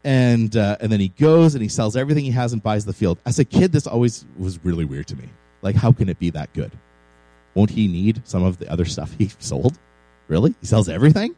[0.05, 2.93] and uh, and then he goes and he sells everything he has and buys the
[2.93, 3.19] field.
[3.27, 5.29] As a kid, this always was really weird to me.
[5.63, 6.73] Like, how can it be that good?
[7.55, 9.79] Won't he need some of the other stuff he sold?
[10.29, 11.35] Really, he sells everything.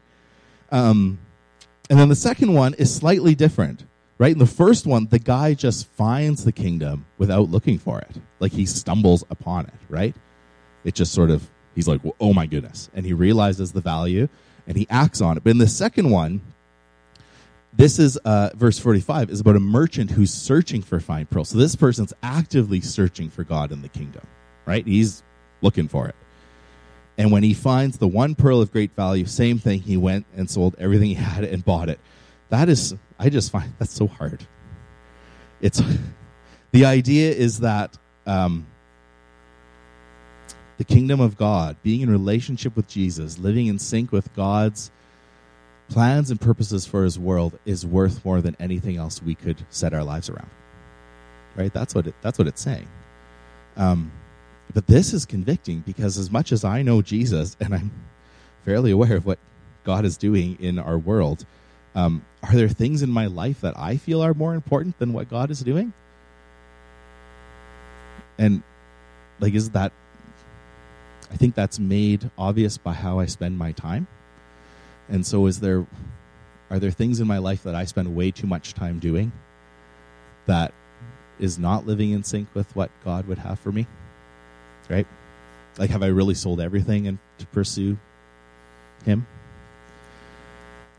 [0.71, 1.19] Um,
[1.89, 3.85] and then the second one is slightly different,
[4.17, 4.31] right?
[4.31, 8.15] In the first one, the guy just finds the kingdom without looking for it.
[8.39, 10.15] Like he stumbles upon it, right?
[10.83, 14.29] It just sort of he's like, well, oh my goodness, and he realizes the value
[14.67, 15.43] and he acts on it.
[15.43, 16.41] But in the second one,
[17.75, 21.49] this is uh, verse 45 is about a merchant who's searching for fine pearls.
[21.49, 24.25] So this person's actively searching for God in the kingdom,
[24.65, 24.85] right?
[24.85, 25.23] He's
[25.61, 26.15] looking for it.
[27.17, 30.49] And when he finds the one pearl of great value, same thing, he went and
[30.49, 31.99] sold everything he had and bought it.
[32.49, 34.45] That is, I just find that's so hard.
[35.61, 35.81] It's
[36.71, 38.67] the idea is that um,
[40.77, 44.91] the kingdom of God, being in relationship with Jesus, living in sync with God's
[45.93, 49.93] plans and purposes for his world is worth more than anything else we could set
[49.93, 50.49] our lives around.
[51.55, 51.71] Right?
[51.71, 52.87] That's what it, that's what it's saying.
[53.77, 54.11] Um,
[54.73, 57.91] but this is convicting because as much as I know Jesus and I'm
[58.65, 59.37] fairly aware of what
[59.83, 61.45] God is doing in our world,
[61.93, 65.29] um, are there things in my life that I feel are more important than what
[65.29, 65.93] God is doing?
[68.39, 68.63] And
[69.39, 69.91] like, is that?
[71.31, 74.07] I think that's made obvious by how I spend my time.
[75.09, 75.85] And so, is there?
[76.69, 79.31] Are there things in my life that I spend way too much time doing
[80.47, 80.73] that
[81.39, 83.85] is not living in sync with what God would have for me?
[84.89, 85.07] Right?
[85.77, 87.97] Like, have I really sold everything and to pursue
[89.05, 89.27] Him?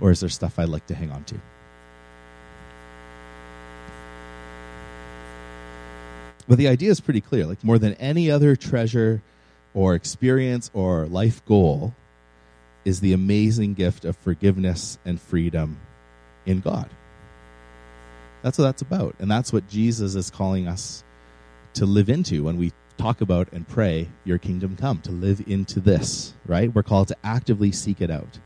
[0.00, 1.36] Or is there stuff I like to hang on to?
[6.46, 7.46] But the idea is pretty clear.
[7.46, 9.22] Like, more than any other treasure
[9.72, 11.94] or experience or life goal
[12.84, 15.78] is the amazing gift of forgiveness and freedom
[16.46, 16.90] in God.
[18.42, 19.14] That's what that's about.
[19.18, 21.02] And that's what Jesus is calling us
[21.74, 25.80] to live into when we talk about and pray, Your kingdom come, to live into
[25.80, 26.72] this, right?
[26.72, 28.38] We're called to actively seek it out.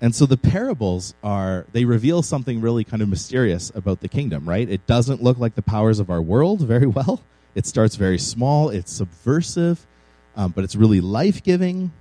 [0.00, 4.48] And so the parables are, they reveal something really kind of mysterious about the kingdom,
[4.48, 4.68] right?
[4.68, 7.22] It doesn't look like the powers of our world very well.
[7.54, 9.86] It starts very small, it's subversive,
[10.34, 11.92] um, but it's really life giving,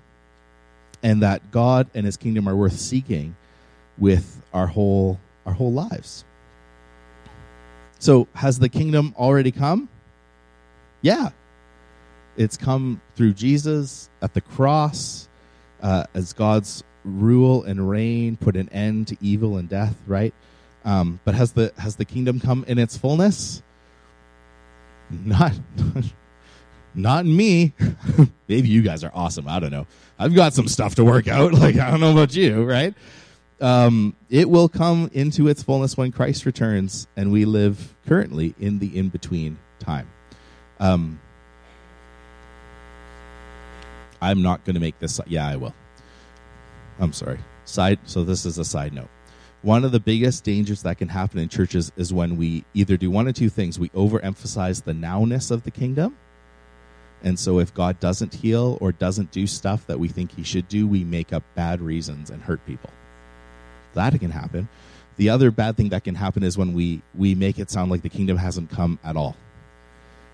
[1.03, 3.35] and that God and his kingdom are worth seeking
[3.97, 6.25] with our whole, our whole lives.
[7.99, 9.87] So, has the kingdom already come?
[11.01, 11.29] Yeah.
[12.37, 15.27] It's come through Jesus at the cross
[15.81, 20.33] uh, as God's rule and reign, put an end to evil and death, right?
[20.85, 23.61] Um, but has the has the kingdom come in its fullness?
[25.09, 25.53] Not,
[26.93, 27.73] not me.
[28.47, 29.47] Maybe you guys are awesome.
[29.47, 29.87] I don't know.
[30.19, 31.53] I've got some stuff to work out.
[31.61, 32.93] Like I don't know about you, right?
[33.59, 38.79] Um, it will come into its fullness when Christ returns, and we live currently in
[38.79, 40.09] the in between time.
[40.79, 41.19] Um,
[44.21, 45.19] I'm not going to make this.
[45.27, 45.75] Yeah, I will.
[46.99, 47.39] I'm sorry.
[47.65, 47.99] Side.
[48.05, 49.09] So this is a side note.
[49.61, 53.11] One of the biggest dangers that can happen in churches is when we either do
[53.11, 56.17] one of two things: we overemphasize the nowness of the kingdom,
[57.23, 60.67] and so if God doesn't heal or doesn't do stuff that we think He should
[60.67, 62.89] do, we make up bad reasons and hurt people.
[63.93, 64.69] That can happen.
[65.17, 68.01] The other bad thing that can happen is when we we make it sound like
[68.01, 69.35] the kingdom hasn't come at all,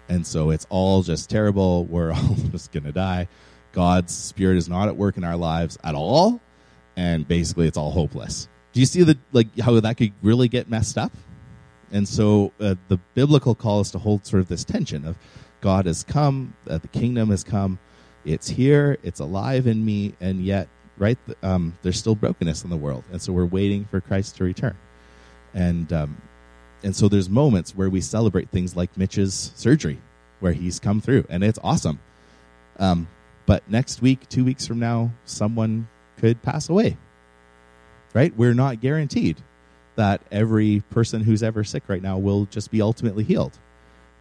[0.09, 1.85] and so it's all just terrible.
[1.85, 3.27] We're all just gonna die.
[3.73, 6.41] God's spirit is not at work in our lives at all
[6.97, 8.49] and basically it's all hopeless.
[8.73, 11.13] Do you see the like how that could really get messed up?
[11.91, 15.15] And so uh, the biblical call is to hold sort of this tension of
[15.61, 17.79] God has come, uh, the kingdom has come,
[18.25, 22.77] it's here, it's alive in me, and yet, right, um, there's still brokenness in the
[22.77, 24.75] world, and so we're waiting for Christ to return.
[25.53, 26.21] And um,
[26.83, 29.99] and so there's moments where we celebrate things like Mitch's surgery,
[30.39, 31.99] where he's come through, and it's awesome.
[32.79, 33.07] Um,
[33.45, 35.87] but next week, two weeks from now, someone
[36.17, 36.97] could pass away.
[38.13, 38.35] Right?
[38.35, 39.37] We're not guaranteed
[39.95, 43.57] that every person who's ever sick right now will just be ultimately healed.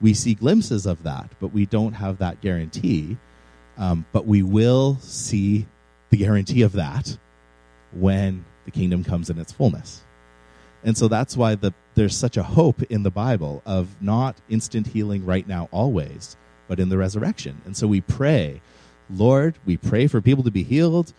[0.01, 3.17] We see glimpses of that, but we don't have that guarantee.
[3.79, 5.67] Um, but we will see
[6.11, 7.19] the guarantee of that
[7.93, 10.03] when the kingdom comes in its fullness.
[10.85, 14.89] And so that's why the, there's such a hope in the Bible of not instant
[14.89, 16.37] healing right now, always,
[16.69, 17.61] but in the resurrection.
[17.65, 18.61] And so we pray,
[19.11, 21.13] Lord, we pray for people to be healed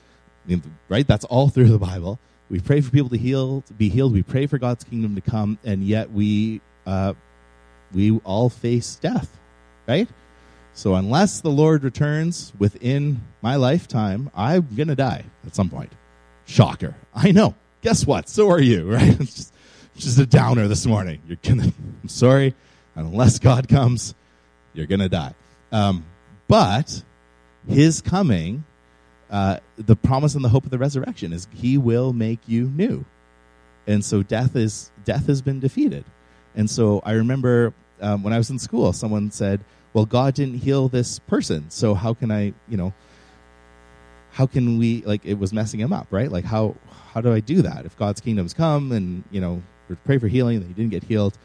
[0.89, 1.07] right?
[1.07, 2.19] That's all through the Bible.
[2.49, 4.13] We pray for people to heal, to be healed.
[4.13, 7.13] We pray for God's kingdom to come, and yet we uh,
[7.93, 9.37] we all face death,
[9.87, 10.07] right?
[10.73, 15.91] So unless the Lord returns within my lifetime, I'm gonna die at some point.
[16.45, 16.95] Shocker!
[17.13, 17.55] I know.
[17.81, 18.29] Guess what?
[18.29, 19.19] So are you, right?
[19.19, 19.53] It's just,
[19.97, 21.21] just a downer this morning.
[21.27, 21.71] You're gonna.
[22.03, 22.53] I'm sorry.
[22.95, 24.15] Unless God comes,
[24.73, 25.33] you're gonna die.
[25.71, 26.05] Um,
[26.47, 27.03] but
[27.67, 28.63] His coming
[29.29, 33.03] uh, the promise and the hope of the resurrection is he will make you new
[33.85, 36.05] and so death is death has been defeated
[36.57, 40.59] and so i remember um, when i was in school someone said well god didn't
[40.59, 42.93] heal this person so how can i you know
[44.37, 46.31] how can we like it was messing him up, right?
[46.31, 46.75] Like how
[47.11, 49.63] how do I do that if God's kingdom's come and you know
[50.05, 51.35] pray for healing and he didn't get healed?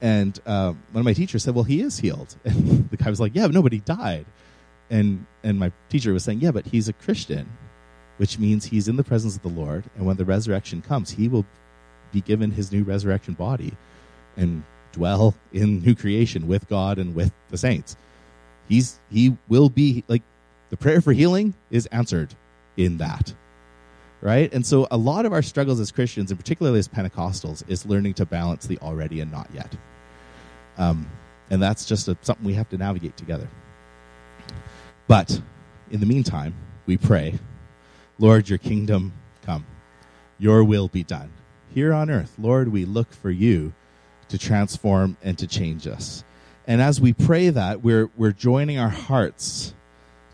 [0.00, 3.20] And um, one of my teachers said, "Well, he is healed." And the guy was
[3.20, 4.24] like, "Yeah, but nobody died."
[4.88, 7.46] And and my teacher was saying, "Yeah, but he's a Christian,
[8.16, 11.28] which means he's in the presence of the Lord, and when the resurrection comes, he
[11.28, 11.44] will
[12.12, 13.76] be given his new resurrection body
[14.38, 17.94] and dwell in new creation with God and with the saints.
[18.68, 20.22] He's he will be like
[20.70, 22.34] the prayer for healing is answered
[22.78, 23.34] in that."
[24.20, 24.52] right?
[24.52, 28.14] And so a lot of our struggles as Christians, and particularly as Pentecostals, is learning
[28.14, 29.76] to balance the already and not yet.
[30.76, 31.08] Um,
[31.50, 33.48] and that's just a, something we have to navigate together.
[35.06, 35.40] But
[35.90, 36.54] in the meantime,
[36.86, 37.38] we pray,
[38.18, 39.12] Lord, your kingdom
[39.42, 39.66] come,
[40.38, 41.30] your will be done.
[41.74, 43.72] Here on earth, Lord, we look for you
[44.28, 46.24] to transform and to change us.
[46.66, 49.74] And as we pray that, we're, we're joining our hearts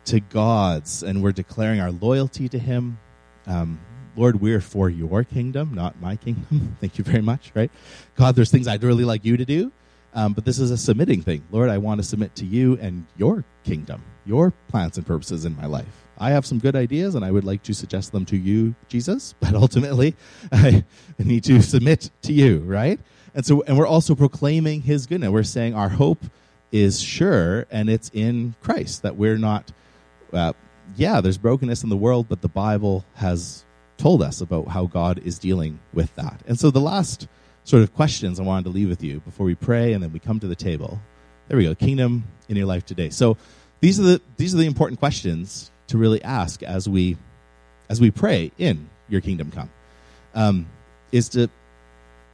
[0.06, 2.98] to God's and we're declaring our loyalty to Him.
[3.46, 3.80] Um,
[4.16, 6.76] Lord, we're for your kingdom, not my kingdom.
[6.80, 7.70] Thank you very much, right?
[8.16, 9.72] God, there's things I'd really like you to do,
[10.14, 11.44] um, but this is a submitting thing.
[11.50, 15.56] Lord, I want to submit to you and your kingdom, your plans and purposes in
[15.56, 16.04] my life.
[16.18, 19.34] I have some good ideas and I would like to suggest them to you, Jesus,
[19.40, 20.14] but ultimately
[20.52, 20.84] I
[21.18, 23.00] need to submit to you, right?
[23.34, 25.30] And so, and we're also proclaiming his goodness.
[25.30, 26.24] We're saying our hope
[26.70, 29.72] is sure and it's in Christ, that we're not,
[30.32, 30.52] uh,
[30.96, 33.64] yeah, there's brokenness in the world, but the Bible has
[33.96, 36.40] told us about how God is dealing with that.
[36.46, 37.28] And so the last
[37.64, 40.18] sort of questions I wanted to leave with you before we pray and then we
[40.18, 41.00] come to the table.
[41.48, 41.74] There we go.
[41.74, 43.10] Kingdom in your life today.
[43.10, 43.36] So
[43.80, 47.16] these are the these are the important questions to really ask as we
[47.88, 49.70] as we pray in your kingdom come.
[50.34, 50.66] Um,
[51.12, 51.48] is to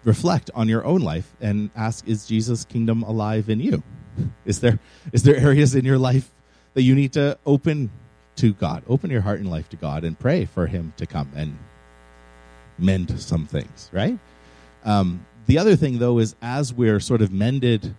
[0.04, 3.82] reflect on your own life and ask is Jesus kingdom alive in you?
[4.44, 4.78] Is there
[5.12, 6.30] is there areas in your life
[6.74, 7.90] that you need to open
[8.36, 8.82] to God?
[8.88, 11.56] Open your heart and life to God and pray for him to come and
[12.78, 14.18] mend some things, right?
[14.84, 17.94] Um, the other thing, though, is as we're sort of mended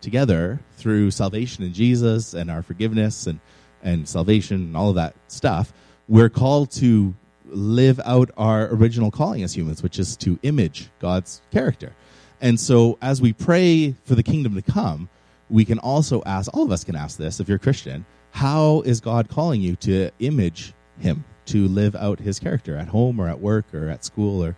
[0.00, 3.40] together through salvation in Jesus and our forgiveness and,
[3.82, 5.72] and salvation and all of that stuff,
[6.08, 7.14] we're called to
[7.48, 11.92] live out our original calling as humans, which is to image God's character.
[12.40, 15.08] And so as we pray for the kingdom to come,
[15.48, 18.82] we can also ask, all of us can ask this if you're a Christian, how
[18.82, 23.28] is God calling you to image Him, to live out His character at home or
[23.28, 24.56] at work or at school or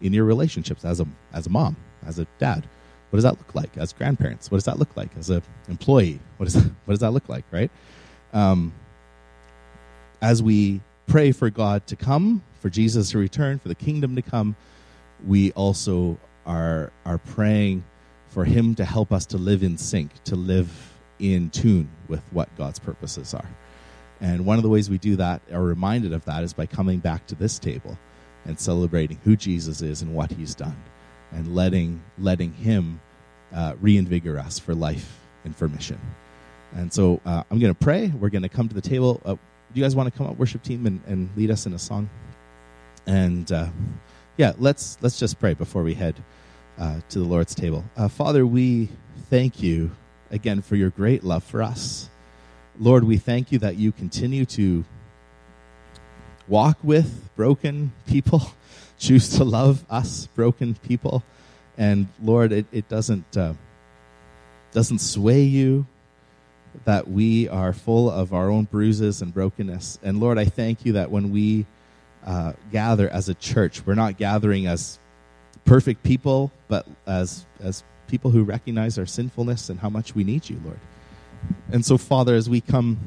[0.00, 1.76] in your relationships as a as a mom,
[2.06, 2.66] as a dad?
[3.10, 4.50] What does that look like as grandparents?
[4.50, 6.20] What does that look like as an employee?
[6.38, 7.70] What that, what does that look like, right?
[8.32, 8.72] Um,
[10.22, 14.22] as we pray for God to come, for Jesus to return, for the kingdom to
[14.22, 14.56] come,
[15.26, 17.84] we also are are praying
[18.28, 22.48] for Him to help us to live in sync, to live in tune with what
[22.56, 23.48] God's purposes are.
[24.20, 26.98] And one of the ways we do that, are reminded of that, is by coming
[26.98, 27.98] back to this table
[28.44, 30.76] and celebrating who Jesus is and what he's done
[31.32, 33.00] and letting, letting him
[33.54, 35.98] uh, reinvigorate us for life and for mission.
[36.72, 38.08] And so uh, I'm going to pray.
[38.08, 39.20] We're going to come to the table.
[39.24, 39.36] Uh,
[39.72, 41.78] do you guys want to come up, worship team, and, and lead us in a
[41.78, 42.10] song?
[43.06, 43.68] And uh,
[44.36, 46.16] yeah, let's let's just pray before we head
[46.78, 47.84] uh, to the Lord's table.
[47.96, 48.88] Uh, Father, we
[49.28, 49.92] thank you
[50.30, 52.08] again for your great love for us.
[52.78, 54.84] Lord, we thank you that you continue to
[56.48, 58.52] walk with broken people,
[58.98, 61.22] choose to love us broken people.
[61.76, 63.54] And Lord, it, it doesn't, uh,
[64.72, 65.86] doesn't sway you
[66.84, 69.98] that we are full of our own bruises and brokenness.
[70.02, 71.66] And Lord, I thank you that when we
[72.24, 74.98] uh, gather as a church, we're not gathering as
[75.64, 80.48] perfect people, but as, as people who recognize our sinfulness and how much we need
[80.48, 80.78] you, Lord.
[81.72, 82.98] And so, Father, as we come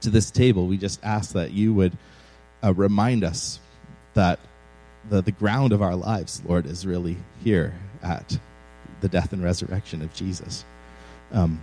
[0.00, 1.96] to this table, we just ask that you would
[2.62, 3.60] uh, remind us
[4.14, 4.38] that
[5.08, 8.38] the, the ground of our lives, Lord, is really here at
[9.00, 10.64] the death and resurrection of Jesus.
[11.32, 11.60] Um,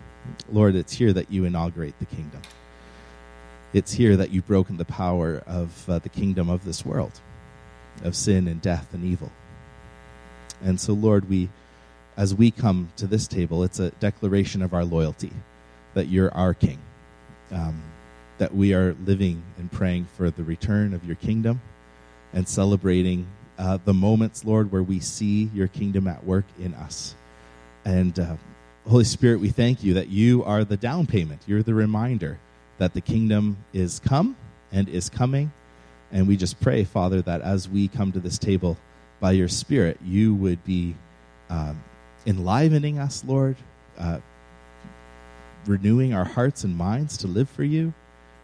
[0.52, 2.42] Lord, it's here that you inaugurate the kingdom.
[3.74, 7.20] It's here that you've broken the power of uh, the kingdom of this world,
[8.04, 9.32] of sin and death and evil.
[10.64, 11.50] And so, Lord, we,
[12.18, 15.32] as we come to this table, it's a declaration of our loyalty
[15.94, 16.80] that you're our king.
[17.52, 17.82] Um,
[18.42, 21.62] that we are living and praying for the return of your kingdom
[22.34, 23.28] and celebrating
[23.60, 27.14] uh, the moments, Lord, where we see your kingdom at work in us.
[27.86, 28.38] And uh,
[28.88, 31.42] Holy Spirit, we thank you that you are the down payment.
[31.46, 32.40] You're the reminder
[32.78, 34.36] that the kingdom is come
[34.72, 35.52] and is coming.
[36.12, 38.78] And we just pray, Father, that as we come to this table
[39.20, 40.96] by your Spirit, you would be
[41.50, 41.84] um,
[42.26, 43.56] enlivening us, Lord,
[43.98, 44.20] uh,
[45.66, 47.94] renewing our hearts and minds to live for you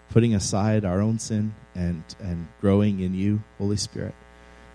[0.09, 4.15] putting aside our own sin and and growing in you, Holy Spirit.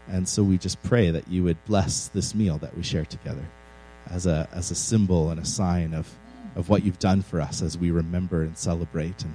[0.08, 3.44] And so we just pray that you would bless this meal that we share together
[4.10, 6.12] as a as a symbol and a sign of
[6.56, 9.34] of what you've done for us as we remember and celebrate and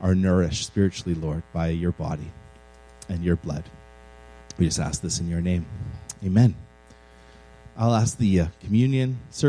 [0.00, 2.30] are nourished spiritually, Lord, by your body
[3.08, 3.64] and your blood.
[4.58, 5.66] We just ask this in your name.
[6.24, 6.54] Amen.
[7.76, 9.46] I'll ask the uh, communion service.